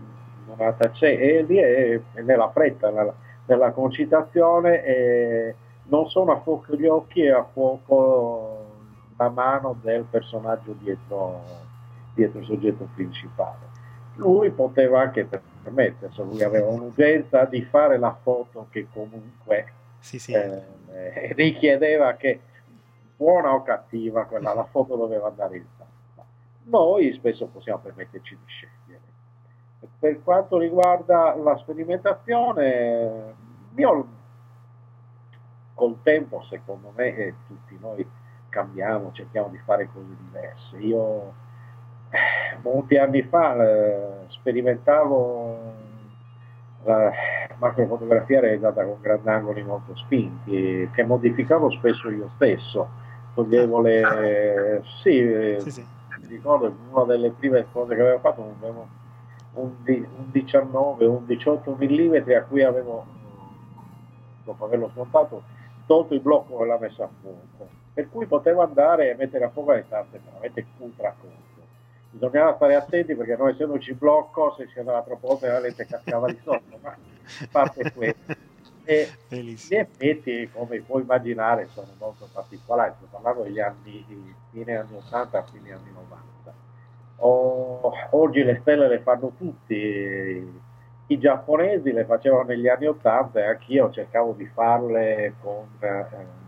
[0.46, 3.14] donata c'è, e lì è, è nella fretta, nella,
[3.46, 8.59] nella concitazione, non sono a fuoco gli occhi e a fuoco
[9.20, 11.44] la mano del personaggio dietro,
[12.14, 13.68] dietro il soggetto principale.
[14.16, 20.32] Lui poteva anche permettersi, lui aveva un'urgenza di fare la foto che comunque sì, sì.
[20.34, 22.40] Eh, richiedeva che
[23.16, 26.26] buona o cattiva quella la foto doveva andare in stampa.
[26.64, 29.02] Noi spesso possiamo permetterci di scegliere.
[30.00, 33.36] Per quanto riguarda la sperimentazione,
[33.76, 34.08] io
[35.74, 38.06] col tempo, secondo me, tutti noi
[38.50, 40.78] cambiamo, cerchiamo di fare cose diverse.
[40.78, 41.34] Io
[42.10, 45.88] eh, molti anni fa eh, sperimentavo
[46.84, 47.12] la
[47.58, 53.08] macrofotografia realizzata con grandangoli molto spinti, che modificavo spesso io stesso.
[53.34, 54.82] Toglievo le...
[55.02, 55.86] Sì, sì, sì.
[56.22, 58.88] mi ricordo una delle prime cose che avevo fatto, avevo
[59.54, 63.06] un, un 19, un 18 mm a cui avevo,
[64.44, 65.44] dopo averlo smontato,
[65.86, 69.50] tolto il blocco con la messa a fuoco per cui potevo andare e mettere a
[69.50, 71.38] fuoco le stanze veramente ultra corte.
[72.12, 76.28] Bisognava stare attenti perché noi essendoci blocco, se si andava troppo oltre la lente cascava
[76.28, 78.36] di sotto, ma a parte questo.
[78.86, 84.96] E gli effetti, come puoi immaginare, sono molto particolari, sto parlando degli anni, fine anni
[84.96, 86.54] 80, fine anni 90.
[87.18, 90.52] Oh, oggi le stelle le fanno tutti,
[91.08, 95.68] i giapponesi le facevano negli anni 80 e anch'io cercavo di farle con...
[95.80, 96.39] Eh,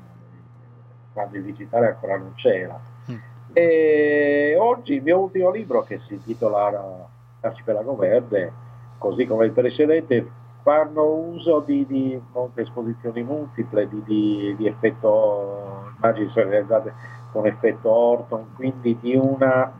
[1.13, 2.79] quando il digitale ancora non c'era.
[3.09, 3.15] Mm.
[3.53, 7.09] E oggi il mio ultimo libro, che si intitola
[7.41, 8.51] Arcipelago Verde,
[8.97, 10.29] così come il precedente,
[10.61, 16.93] fanno uso di, di molte esposizioni multiple, di, di, di effetto, immagini sono realizzate
[17.31, 19.71] con effetto Orton, quindi di una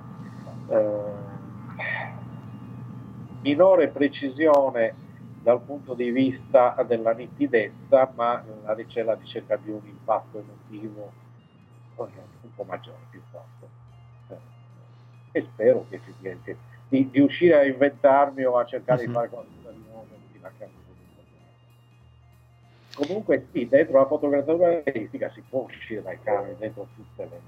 [0.68, 1.20] eh,
[3.42, 4.96] minore precisione
[5.42, 11.12] dal punto di vista della nitidezza, ma la ricerca di un impatto emotivo
[11.96, 13.70] un po' maggiore piuttosto.
[14.30, 19.14] Eh, e spero che effettivamente di, di uscire a inventarmi o a cercare di mhm.
[19.14, 20.80] fare qualcosa di nuovo fino a caso.
[22.94, 27.40] Comunque sì, dentro la fotografia realistica si può uscire dai canoni dentro tutte le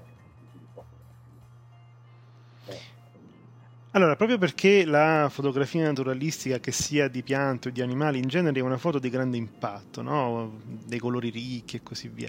[3.94, 8.58] Allora, proprio perché la fotografia naturalistica, che sia di piante o di animali, in genere
[8.58, 10.58] è una foto di grande impatto, no?
[10.64, 12.26] dei colori ricchi e così via.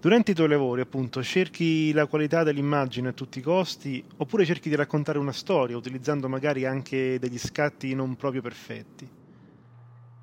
[0.00, 4.68] Durante i tuoi lavori, appunto, cerchi la qualità dell'immagine a tutti i costi, oppure cerchi
[4.68, 9.08] di raccontare una storia, utilizzando magari anche degli scatti non proprio perfetti?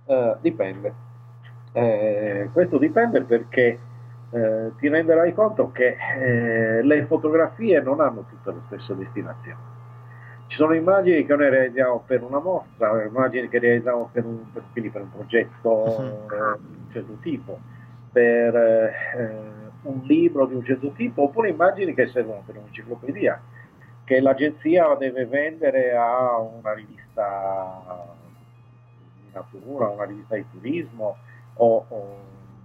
[0.05, 0.93] Uh, dipende.
[1.73, 3.77] Eh, questo dipende perché
[4.31, 9.75] eh, ti renderai conto che eh, le fotografie non hanno tutte le stesse destinazioni
[10.47, 14.63] ci sono immagini che noi realizziamo per una mostra, immagini che realizziamo per un, per,
[14.73, 16.05] per un progetto uh-huh.
[16.05, 17.59] eh, di un certo tipo,
[18.11, 19.35] per eh,
[19.83, 23.41] un libro di un certo tipo, oppure immagini che servono per un'enciclopedia,
[24.05, 28.15] che l'agenzia deve vendere a una rivista
[29.21, 31.17] di natura, una rivista di turismo,
[31.55, 32.17] o, o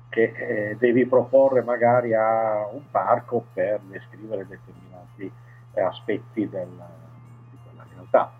[0.08, 5.32] che eh, devi proporre magari a un parco per descrivere determinati
[5.74, 6.68] aspetti del
[8.12, 8.32] realtà.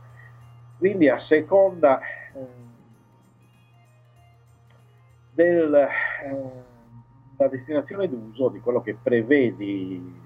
[0.79, 2.47] Quindi a seconda eh,
[5.33, 10.21] della eh, destinazione d'uso, di quello che prevedi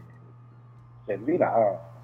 [1.07, 1.95] servirà,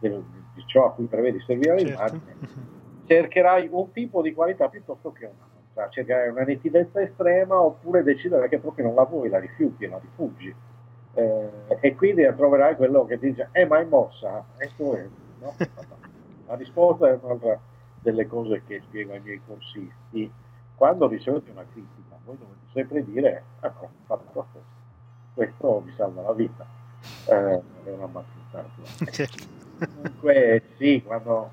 [0.00, 1.88] di ciò a cui prevedi servirà certo.
[1.90, 2.36] l'immagine,
[3.06, 8.58] cercherai un tipo di qualità piuttosto che un'altra, cercherai una nitidezza estrema oppure decidere che
[8.58, 10.54] proprio non la vuoi, la rifiuti, la rifugi.
[11.16, 11.50] Eh,
[11.80, 15.06] e quindi troverai quello che ti dice, eh ma è mossa, e tu è,
[15.38, 15.54] no?
[16.54, 17.58] La risposta è un'altra
[18.00, 20.30] delle cose che spiego ai miei corsisti.
[20.76, 24.62] Quando ricevete una critica, voi dovete sempre dire, ecco, fatto questo,
[25.34, 26.64] questo vi salva la vita.
[27.26, 28.64] Eh, è una battuta.
[29.78, 31.50] Comunque sì, quando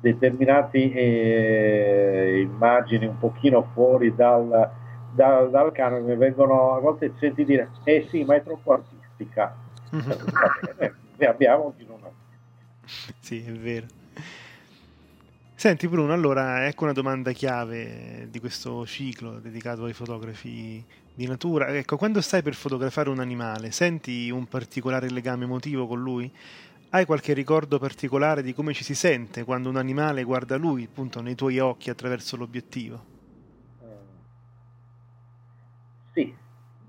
[0.00, 4.70] determinate eh, immagini un pochino fuori dal,
[5.12, 9.56] dal, dal canone vengono a volte senti dire eh sì ma è troppo artistica
[9.94, 10.10] mm-hmm.
[11.18, 12.00] ne abbiamo di non
[13.20, 13.86] sì è vero
[15.62, 20.84] Senti Bruno, allora ecco una domanda chiave di questo ciclo dedicato ai fotografi
[21.14, 21.68] di natura.
[21.68, 26.28] Ecco, quando stai per fotografare un animale, senti un particolare legame emotivo con lui?
[26.90, 31.20] Hai qualche ricordo particolare di come ci si sente quando un animale guarda lui, appunto,
[31.20, 33.04] nei tuoi occhi attraverso l'obiettivo?
[36.12, 36.34] Sì,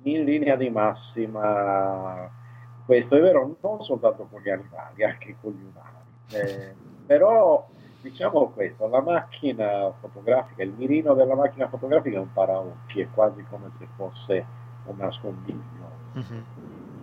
[0.01, 2.27] in linea di massima
[2.87, 6.01] questo è vero non soltanto con gli animali, anche con gli umani.
[6.31, 6.73] Eh,
[7.05, 7.69] però
[8.03, 13.43] diciamo questo, la macchina fotografica, il mirino della macchina fotografica è un paraocchi, è quasi
[13.49, 14.45] come se fosse
[14.85, 16.43] un nascondiglio, uh-huh.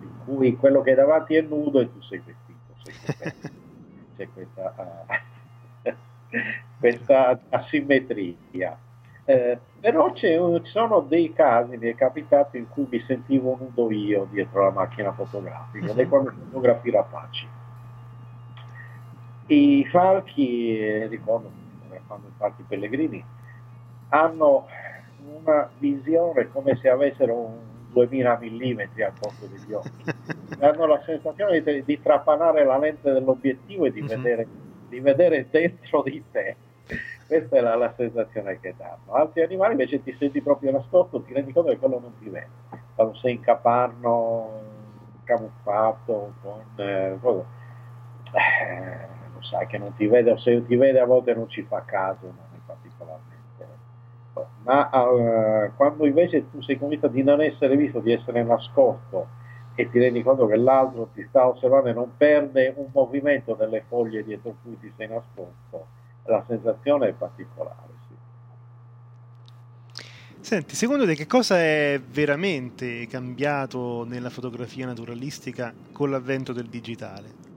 [0.03, 3.33] in cui quello che è davanti è nudo e tu sei vestito, sei
[4.17, 5.07] c'è questa,
[5.83, 5.91] uh,
[6.79, 8.79] questa asimmetria.
[9.25, 10.29] Eh, però ci
[10.65, 15.13] sono dei casi, mi è capitato, in cui mi sentivo nudo io dietro la macchina
[15.13, 15.93] fotografica, uh-huh.
[15.93, 17.49] ed è quando fotografi rapaci.
[19.55, 23.25] I falchi, eh, ricordo, fotografando i falchi pellegrini,
[24.11, 24.67] hanno
[25.43, 27.59] una visione come se avessero un
[27.91, 30.05] 2000 mm al posto degli occhi.
[30.61, 34.07] hanno la sensazione di, di trapanare la lente dell'obiettivo e di, uh-huh.
[34.07, 34.47] vedere,
[34.89, 36.57] di vedere dentro di te
[37.27, 39.13] questa è la, la, sensazione che danno.
[39.13, 42.49] Altri animali invece ti senti proprio nascosto, ti rendi conto che quello non ti vede.
[42.97, 44.63] Quando sei in capanno,
[45.23, 47.17] camuffato, con eh,
[48.33, 51.63] eh, lo sai che non ti vede, o se ti vede a volte non ci
[51.63, 53.39] fa caso, non particolarmente.
[54.63, 59.39] Ma eh, quando invece tu sei convinto di non essere visto, di essere nascosto
[59.75, 63.85] e ti rendi conto che l'altro ti sta osservando e non perde un movimento delle
[63.89, 65.87] foglie dietro cui ti sei nascosto,
[66.25, 67.89] la sensazione è particolare.
[70.41, 77.50] Senti, secondo te che cosa è veramente cambiato nella fotografia naturalistica con l'avvento del digitale?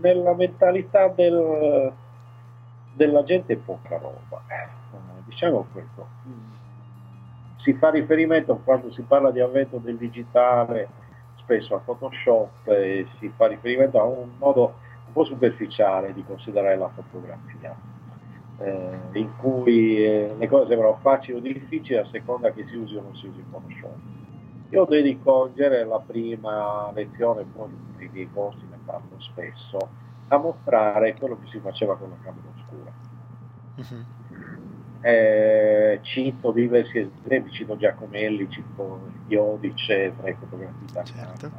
[0.00, 1.92] Nella mentalità del,
[2.94, 4.68] della gente è poca roba, eh,
[5.26, 6.08] diciamo questo.
[7.58, 10.88] Si fa riferimento quando si parla di avvento del digitale
[11.46, 14.74] spesso a Photoshop e si fa riferimento a un modo
[15.06, 17.74] un po' superficiale di considerare la fotografia,
[18.58, 22.96] eh, in cui eh, le cose sembrano facili o difficili a seconda che si usi
[22.96, 23.94] o non si usi Photoshop.
[24.70, 29.88] Io dedico in genere la prima lezione, poi nei miei corsi ne parlo spesso,
[30.28, 32.92] a mostrare quello che si faceva con la camera oscura.
[33.76, 34.14] Uh-huh
[35.06, 41.50] eh, cito diversi esempi, cito Giacomelli, cito Iodice, tra i fotografi certo.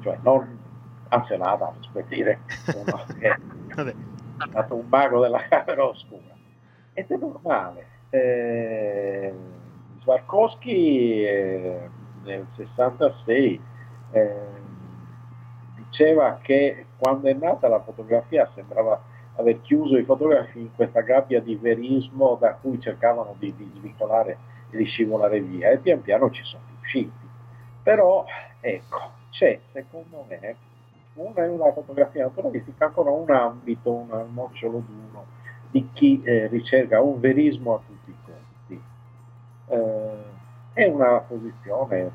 [0.00, 0.58] cioè non
[1.08, 2.38] Ancelata, per dire,
[2.72, 3.36] uno che è
[4.48, 6.36] stato un mago della camera oscura.
[6.92, 7.86] Ed è normale.
[8.10, 9.34] Eh,
[10.02, 11.88] Svarkowski eh,
[12.24, 13.60] nel 66
[14.12, 14.34] eh,
[15.76, 19.00] diceva che quando è nata la fotografia sembrava
[19.36, 24.38] aver chiuso i fotografi in questa gabbia di verismo da cui cercavano di, di svicolare
[24.70, 27.28] e di scivolare via e pian piano ci sono riusciti.
[27.82, 28.24] Però
[28.60, 30.56] ecco, c'è secondo me
[31.14, 35.38] una, una fotografia naturalistica ancora un ambito, un nocciolo duro
[35.70, 37.82] di chi eh, ricerca un verismo
[39.70, 40.24] Eh,
[40.72, 42.10] è una posizione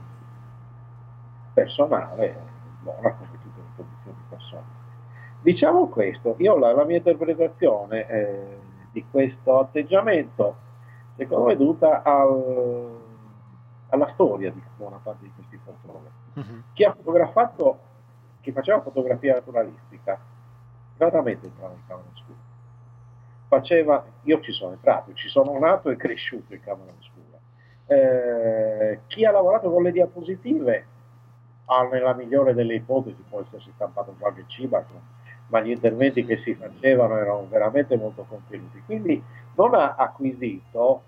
[1.53, 2.35] personale,
[2.81, 4.65] buona come tutte le posizioni personali.
[5.41, 8.59] Diciamo questo, io la, la mia interpretazione eh,
[8.91, 10.63] di questo atteggiamento
[11.15, 12.99] secondo me è dovuta al,
[13.89, 16.09] alla storia di buona parte di questi fotografi.
[16.33, 16.61] Uh-huh.
[16.73, 17.79] Chi ha fotografato,
[18.41, 20.19] chi faceva fotografia naturalistica,
[20.97, 22.37] gradamente entrava in camera oscura.
[23.47, 27.24] Faceva, io ci sono entrato, ci sono nato e cresciuto in camera oscura.
[27.87, 30.85] Eh, chi ha lavorato con le diapositive
[31.65, 35.01] ha nella migliore delle ipotesi, può essersi stampato qualche ciba con
[35.47, 38.81] ma gli interventi che si facevano erano veramente molto contenuti.
[38.85, 39.21] Quindi
[39.55, 41.03] non ha acquisito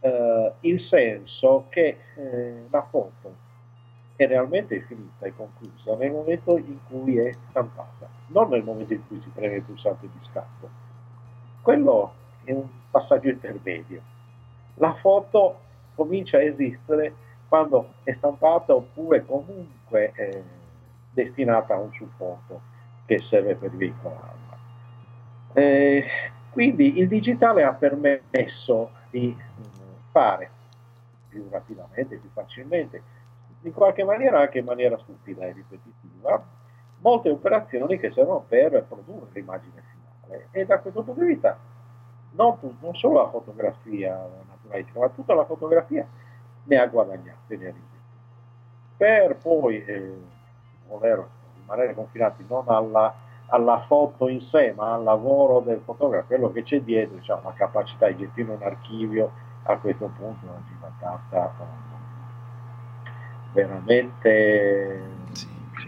[0.00, 3.42] eh, il senso che eh, la foto
[4.16, 9.06] è realmente finita e conclusa nel momento in cui è stampata, non nel momento in
[9.08, 10.82] cui si preme il pulsante di scatto.
[11.60, 12.12] Quello
[12.44, 14.02] è un passaggio intermedio.
[14.74, 15.60] La foto
[15.94, 17.14] comincia a esistere
[17.48, 20.42] quando è stampata oppure comunque è
[21.12, 22.60] destinata a un supporto
[23.06, 24.58] che serve per veicolarla.
[25.52, 26.04] Eh,
[26.50, 29.36] quindi il digitale ha permesso di
[30.10, 30.50] fare
[31.28, 33.02] più rapidamente, più facilmente,
[33.62, 36.44] in qualche maniera anche in maniera stupida e ripetitiva,
[36.98, 40.48] molte operazioni che servono per produrre l'immagine finale.
[40.50, 41.58] E da questo punto di vista
[42.32, 44.28] non, non solo la fotografia
[44.64, 46.06] naturalistica, ma tutta la fotografia
[46.64, 47.72] ne ha guadagnato, ne ha.
[48.96, 50.12] Per poi eh,
[50.86, 51.26] voler
[51.56, 53.14] rimanere confinati non alla,
[53.46, 57.52] alla, foto in sé, ma al lavoro del fotografo, quello che c'è dietro, diciamo, la
[57.54, 59.32] capacità di gestire un archivio
[59.64, 61.52] a questo punto è diventata
[63.52, 65.00] veramente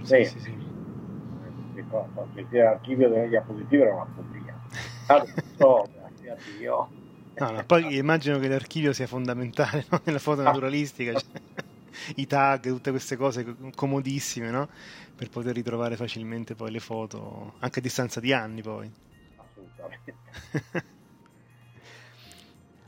[0.03, 0.51] Sì, sì, sì, sì,
[1.75, 1.85] sì.
[2.33, 4.55] gestire l'archivio delle diapositive era una follia.
[5.07, 6.89] Adesso, grazie a Dio,
[7.39, 10.01] No, no, poi immagino che l'archivio sia fondamentale no?
[10.05, 11.41] nella foto naturalistica, cioè,
[12.17, 14.69] i tag, tutte queste cose comodissime, no?
[15.15, 18.91] Per poter ritrovare facilmente poi le foto, anche a distanza di anni poi.
[19.37, 20.95] assolutamente.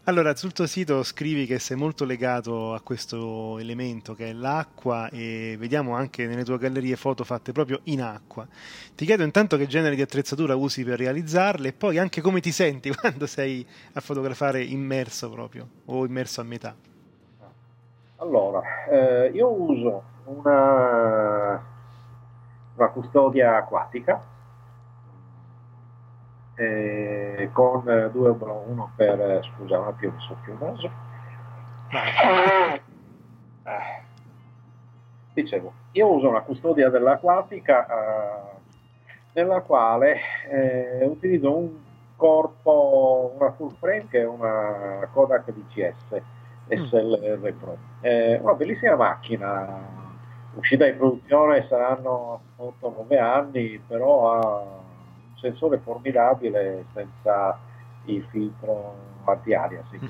[0.09, 5.10] Allora, sul tuo sito scrivi che sei molto legato a questo elemento che è l'acqua
[5.10, 8.47] e vediamo anche nelle tue gallerie foto fatte proprio in acqua.
[8.94, 12.52] Ti chiedo intanto che genere di attrezzatura usi per realizzarle e poi anche come ti
[12.52, 16.74] senti quando sei a fotografare immerso proprio o immerso a metà.
[18.16, 21.62] Allora, eh, io uso una,
[22.76, 24.36] una custodia acquatica
[26.59, 30.90] eh, con due oblò, uno per, eh, scusa un attimo mi soffio il naso.
[33.64, 34.06] Eh,
[35.35, 38.56] Dicevo, io uso una custodia dell'acquatica eh,
[39.35, 40.16] nella quale
[40.51, 41.70] eh, utilizzo un
[42.16, 46.20] corpo, una full frame che è una Kodak DCS
[46.68, 47.76] SLR Pro.
[48.01, 49.78] Eh, una bellissima macchina,
[50.55, 54.88] uscita in produzione saranno 8-9 anni, però ha
[55.40, 57.59] sensore formidabile senza
[58.05, 58.94] il filtro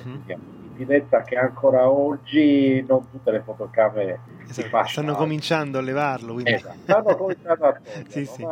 [0.05, 0.13] Mhm.
[0.13, 0.43] si chiama.
[0.71, 6.53] Nitidezza che ancora oggi non tutte le fotocamere Esatto, stanno cominciando a levarlo, quindi...
[6.53, 8.47] Esatto, stanno cominciando a toglierlo, Sì, sì.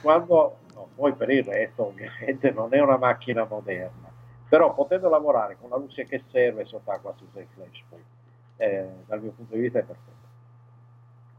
[0.00, 4.08] quando, no, poi per il resto ovviamente non è una macchina moderna,
[4.48, 8.02] però potendo lavorare con la luce che serve sott'acqua su sei flash, poi,
[8.58, 10.14] eh, dal mio punto di vista è perfetto.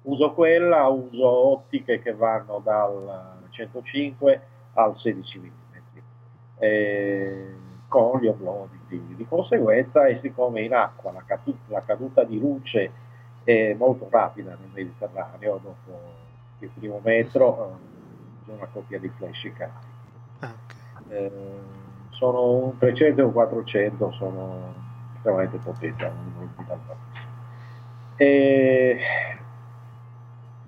[0.04, 4.42] Uso quella, uso ottiche che vanno dal 105
[4.74, 5.98] al 16 mm,
[6.60, 7.56] eh,
[7.88, 12.40] con gli oblò di, di conseguenza e siccome in acqua la, catu- la caduta di
[12.40, 12.92] luce
[13.44, 16.26] è molto rapida nel Mediterraneo, dopo
[16.60, 19.86] il primo metro eh, c'è una coppia di flash carichi.
[20.40, 21.12] Ah, ok.
[21.12, 21.32] Eh,
[22.10, 24.74] sono un 300 e un 400, sono
[25.16, 26.04] estremamente potenti.
[28.18, 29.00] E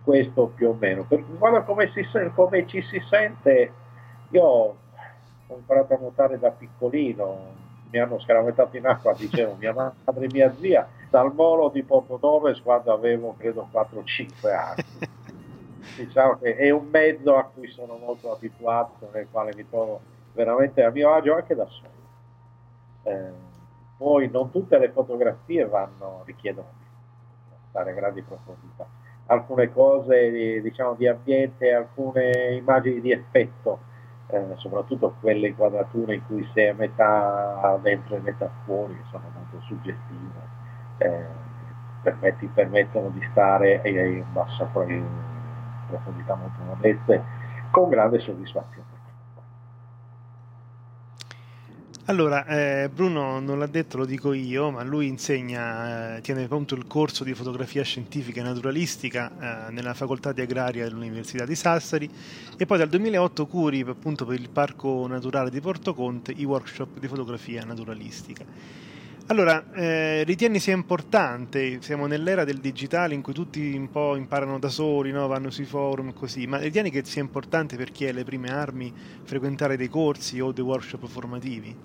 [0.09, 1.03] questo più o meno.
[1.03, 2.03] Per guarda come, si,
[2.33, 3.71] come ci si sente,
[4.29, 4.75] io ho
[5.55, 7.53] imparato a nuotare da piccolino,
[7.91, 12.17] mi hanno scaraventato in acqua, dicevo mia madre e mia zia, dal molo di Porto
[12.17, 14.83] Torres quando avevo credo 4-5 anni.
[15.95, 19.99] Diciamo che è un mezzo a cui sono molto abituato, nel quale mi trovo
[20.33, 21.89] veramente a mio agio anche da solo.
[23.03, 23.31] Eh,
[23.95, 26.85] poi non tutte le fotografie vanno, richiedono di
[27.69, 28.98] stare a grandi profondità.
[29.31, 33.79] Alcune cose di, diciamo, di ambiente, alcune immagini di effetto,
[34.27, 39.25] eh, soprattutto quelle inquadrature in cui sei a metà dentro e metà fuori, che sono
[39.33, 40.47] molto suggestive,
[40.97, 41.25] eh,
[42.01, 47.23] permetti- permettono di stare in bassa profondità molto modeste
[47.69, 48.88] con grande soddisfazione.
[52.09, 56.73] Allora, eh, Bruno non l'ha detto, lo dico io, ma lui insegna, eh, tiene appunto
[56.73, 62.09] il corso di fotografia scientifica e naturalistica eh, nella facoltà di agraria dell'Università di Sassari
[62.57, 66.97] e poi dal 2008 curi appunto per il Parco Naturale di Porto Conte i workshop
[66.97, 68.43] di fotografia naturalistica.
[69.31, 74.57] Allora, eh, ritieni sia importante, siamo nell'era del digitale in cui tutti un po' imparano
[74.59, 75.27] da soli, no?
[75.27, 78.49] vanno sui forum e così, ma ritieni che sia importante per chi ha le prime
[78.51, 78.91] armi
[79.23, 81.77] frequentare dei corsi o dei workshop formativi?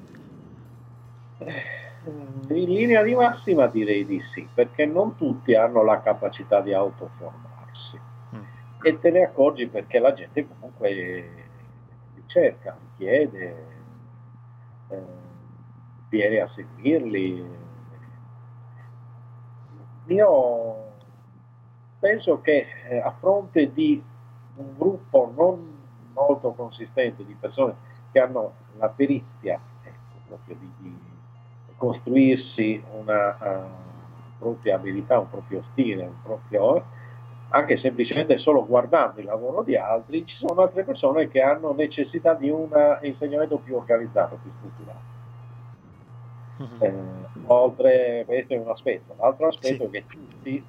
[2.48, 7.52] In linea di massima direi di sì, perché non tutti hanno la capacità di autoformarsi
[8.34, 8.42] Mm.
[8.80, 10.92] e te ne accorgi perché la gente comunque
[12.14, 13.56] li cerca, li chiede,
[14.88, 15.23] eh,
[16.14, 17.44] viene a seguirli.
[20.06, 20.92] Io
[21.98, 24.02] penso che eh, a fronte di
[24.56, 25.72] un gruppo non
[26.12, 27.74] molto consistente di persone
[28.12, 30.96] che hanno la perizia ecco, proprio di, di
[31.76, 36.84] costruirsi una uh, propria abilità, un proprio stile, un proprio,
[37.48, 42.34] anche semplicemente solo guardando il lavoro di altri, ci sono altre persone che hanno necessità
[42.34, 42.68] di un
[43.02, 45.13] insegnamento più organizzato, più strutturato.
[46.78, 46.92] Eh,
[47.46, 49.84] oltre questo è un aspetto, l'altro aspetto sì.
[49.84, 50.64] è che tutti,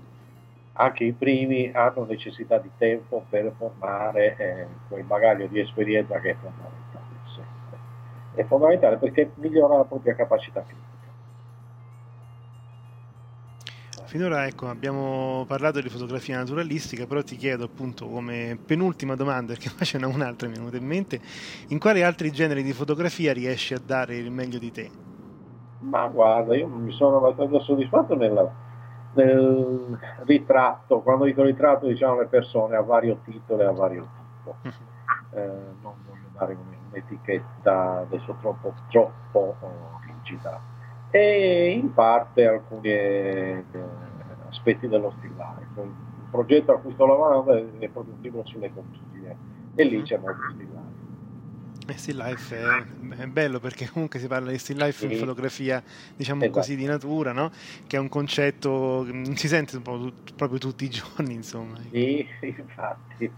[0.74, 6.32] anche i primi, hanno necessità di tempo per formare eh, quel bagaglio di esperienza che
[6.32, 7.06] è fondamentale.
[7.26, 7.78] Sempre.
[8.34, 10.94] È fondamentale perché migliora la propria capacità critica.
[14.16, 19.70] finora ecco, abbiamo parlato di fotografia naturalistica, però ti chiedo appunto come penultima domanda, perché
[19.76, 21.20] poi ce n'è un'altra mi è venuta in mente,
[21.68, 24.90] in quali altri generi di fotografia riesci a dare il meglio di te?
[25.90, 28.49] Ma guarda, io mi sono abbastanza soddisfatto nella,
[29.14, 34.56] nel ritratto, quando dico ritratto diciamo le persone a vario titolo e a vario tipo,
[34.62, 34.72] mhm.
[35.32, 35.52] eh,
[35.82, 36.57] non voglio dare
[36.90, 40.60] un'etichetta adesso troppo, troppo oh, rigida
[41.12, 43.64] e in parte alcuni eh,
[44.49, 45.82] aspetti dello still life.
[45.82, 49.38] Il progetto a cui sto lavorando è proprio un libro sulle conchiglie
[49.76, 50.74] e lì c'è molto still life.
[51.88, 55.18] E eh, still life è, è, bello perché comunque si parla di still life in
[55.18, 55.84] fotografia,
[56.16, 56.60] diciamo esatto.
[56.60, 57.52] così, di natura, no?
[57.86, 61.80] che è un concetto che non si sente proprio tutti i giorni, insomma.
[61.91, 63.32] Sì, infatti.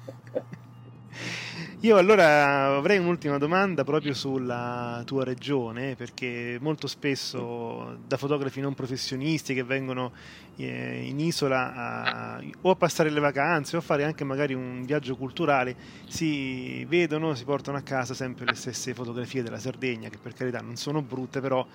[1.81, 8.73] Io allora avrei un'ultima domanda proprio sulla tua regione, perché molto spesso da fotografi non
[8.73, 10.11] professionisti che vengono
[10.55, 14.85] eh, in isola a, o a passare le vacanze o a fare anche magari un
[14.85, 15.75] viaggio culturale,
[16.07, 20.61] si vedono, si portano a casa sempre le stesse fotografie della Sardegna, che per carità
[20.61, 21.65] non sono brutte, però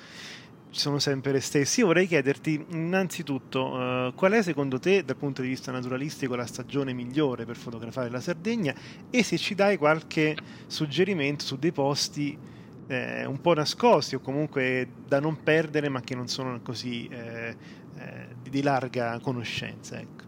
[0.72, 1.80] sono sempre le stesse.
[1.80, 6.46] Io vorrei chiederti innanzitutto uh, qual è secondo te dal punto di vista naturalistico la
[6.46, 8.74] stagione migliore per fotografare la Sardegna
[9.10, 10.34] e se ci dai qualche
[10.66, 12.36] suggerimento su dei posti
[12.88, 17.54] eh, un po' nascosti o comunque da non perdere ma che non sono così eh,
[17.98, 19.98] eh, di larga conoscenza.
[19.98, 20.24] Ecco.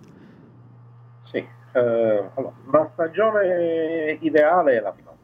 [1.24, 5.22] Sì, eh, allora, la stagione ideale è la primavera.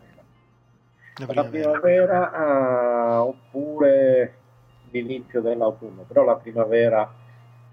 [1.17, 4.40] La primavera, la primavera uh, oppure
[4.91, 7.13] l'inizio dell'autunno, però la primavera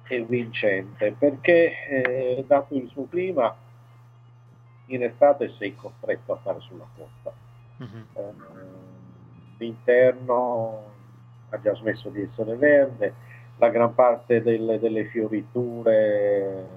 [0.03, 3.55] è vincente perché eh, dato il suo clima
[4.85, 7.33] in estate sei costretto a stare sulla costa.
[7.77, 8.21] Uh-huh.
[8.21, 8.33] Eh,
[9.57, 10.83] l'interno
[11.49, 13.13] ha già smesso di essere verde,
[13.57, 16.67] la gran parte delle, delle fioriture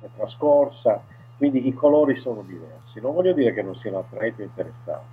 [0.00, 1.02] è trascorsa,
[1.36, 3.00] quindi i colori sono diversi.
[3.00, 5.06] Non voglio dire che non siano attraenti o interessanti,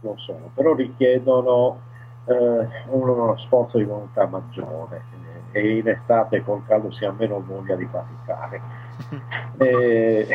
[0.00, 1.80] non sono, però richiedono
[2.28, 5.02] eh, uno sforzo di volontà maggiore
[5.52, 8.60] e in estate col caldo si ha meno voglia di faticare.
[9.58, 10.26] eh,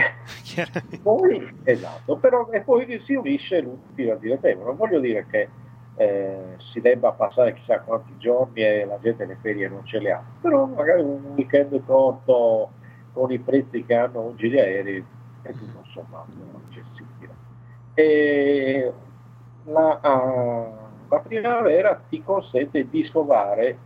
[1.01, 4.65] poi, esatto, però e poi si unisce l'utile al dilettevole.
[4.65, 5.49] Non voglio dire che
[5.95, 10.11] eh, si debba passare chissà quanti giorni e la gente le ferie non ce le
[10.11, 12.71] ha, però magari un weekend corto
[13.13, 15.05] con i prezzi che hanno oggi gli aerei
[15.43, 16.31] è tutto sommato
[16.67, 17.33] accessibile.
[17.93, 18.91] E
[19.65, 20.82] la, uh,
[21.13, 23.77] la primavera ti consente di scovare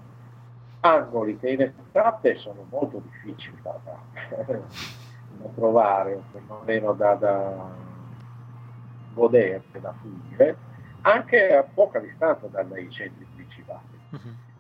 [0.80, 7.70] angoli che in estate sono molto difficili da, da, da trovare, perlomeno da, da
[9.14, 10.58] godere, da fruire,
[11.02, 13.99] anche a poca distanza dai centri principali.
[14.12, 14.20] Uh-huh.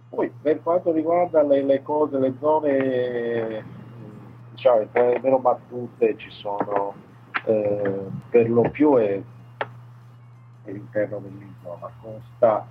[0.09, 3.63] Poi per quanto riguarda le, le cose, le zone
[4.51, 6.95] diciamo, meno battute ci sono
[7.45, 9.21] eh, per lo più è
[10.65, 12.65] all'interno dell'isola, la costa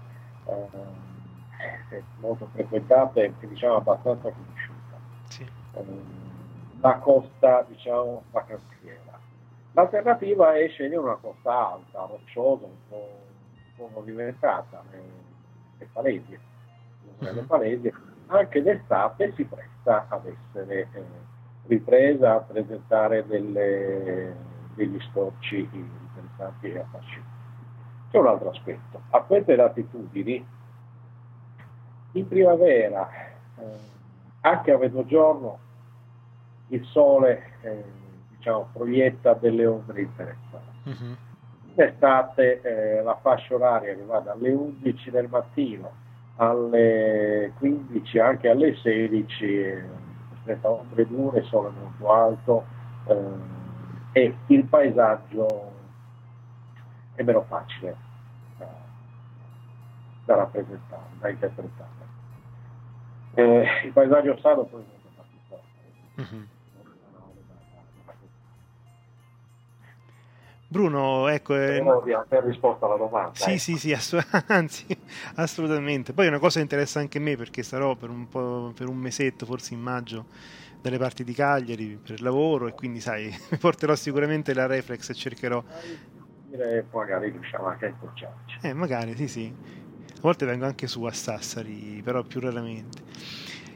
[0.47, 4.97] eh, è molto frequentata e diciamo abbastanza conosciuta.
[5.25, 5.43] Sì.
[5.73, 5.85] Eh,
[6.81, 9.19] la costa diciamo vacanziera.
[9.73, 13.19] L'alternativa è scegliere una costa alta, rocciosa, un po',
[13.53, 15.03] un po movimentata, le,
[15.79, 16.39] le palesi.
[17.19, 17.47] Le mhm.
[17.47, 17.93] palesi
[18.29, 21.03] anche d'estate si presta ad essere eh,
[21.67, 24.35] ripresa a presentare delle,
[24.75, 27.36] degli storci interessanti e affascinanti.
[28.11, 29.01] C'è un altro aspetto.
[29.11, 30.47] A queste latitudini,
[32.13, 33.09] in primavera,
[33.59, 33.65] eh,
[34.41, 35.59] anche a mezzogiorno,
[36.69, 37.85] il sole eh,
[38.37, 40.89] diciamo, proietta delle ombre interessanti.
[40.89, 41.17] Uh-huh.
[41.75, 46.05] In estate eh, la fascia oraria che va dalle 11 del mattino
[46.37, 49.83] alle 15, anche alle 16,
[50.45, 52.65] senza ombre dure, sole molto alto
[53.07, 53.55] eh,
[54.13, 55.73] e il paesaggio
[57.17, 57.97] è meno facile
[58.59, 58.69] da,
[60.25, 61.91] da rappresentare, da interpretare.
[63.35, 66.35] Eh, il paesaggio sardo poi è molto particolare.
[66.37, 66.45] Mm-hmm.
[70.69, 71.55] Bruno, ecco...
[71.55, 71.83] Eh,
[72.29, 73.35] per risposta alla domanda.
[73.35, 73.59] Sì, eh.
[73.59, 74.87] sì, sì, ass- anzi,
[75.37, 76.13] assolutamente.
[76.13, 79.47] Poi una cosa interessa anche a me perché sarò per un, po', per un mesetto,
[79.47, 80.27] forse in maggio,
[80.83, 85.63] dalle parti di Cagliari per lavoro e quindi, sai, porterò sicuramente la reflex e cercherò
[86.61, 88.59] e magari riusciamo anche a incrociarci.
[88.63, 89.55] Eh, magari, sì, sì.
[90.17, 93.03] A volte vengo anche su a Sassari, però più raramente.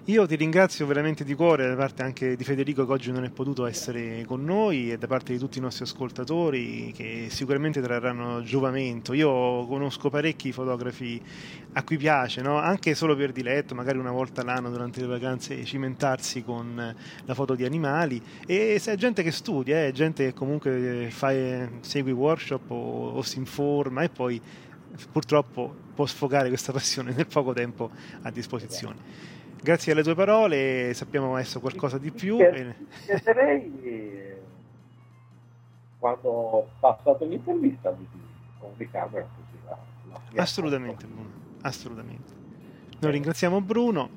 [0.07, 3.29] Io ti ringrazio veramente di cuore da parte anche di Federico che oggi non è
[3.29, 8.43] potuto essere con noi e da parte di tutti i nostri ascoltatori che sicuramente trarranno
[8.43, 9.13] giovamento.
[9.13, 11.21] Io conosco parecchi fotografi
[11.75, 12.57] a cui piace, no?
[12.57, 16.97] anche solo per diletto, magari una volta l'anno durante le vacanze cimentarsi con
[17.27, 21.31] la foto di animali e se è gente che studia, è gente che comunque fa,
[21.83, 24.41] segue workshop o, o si informa e poi
[25.13, 27.91] purtroppo può sfogare questa passione nel poco tempo
[28.23, 29.30] a disposizione.
[29.63, 32.37] Grazie alle tue parole sappiamo adesso qualcosa di più.
[32.37, 34.39] Chiederei
[35.99, 38.07] quando passato l'intervista di
[38.59, 39.79] comunicarmi così la,
[40.35, 41.31] la Assolutamente Bruno,
[41.61, 42.33] assolutamente.
[43.01, 44.09] Noi ringraziamo Bruno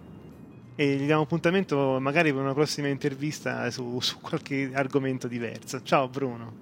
[0.75, 5.83] e gli diamo appuntamento magari per una prossima intervista su, su qualche argomento diverso.
[5.83, 6.53] Ciao Bruno.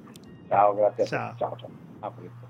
[0.47, 1.05] Ciao, grazie.
[1.05, 1.55] Ciao, ciao.
[1.57, 1.69] ciao.
[1.99, 2.49] A presto.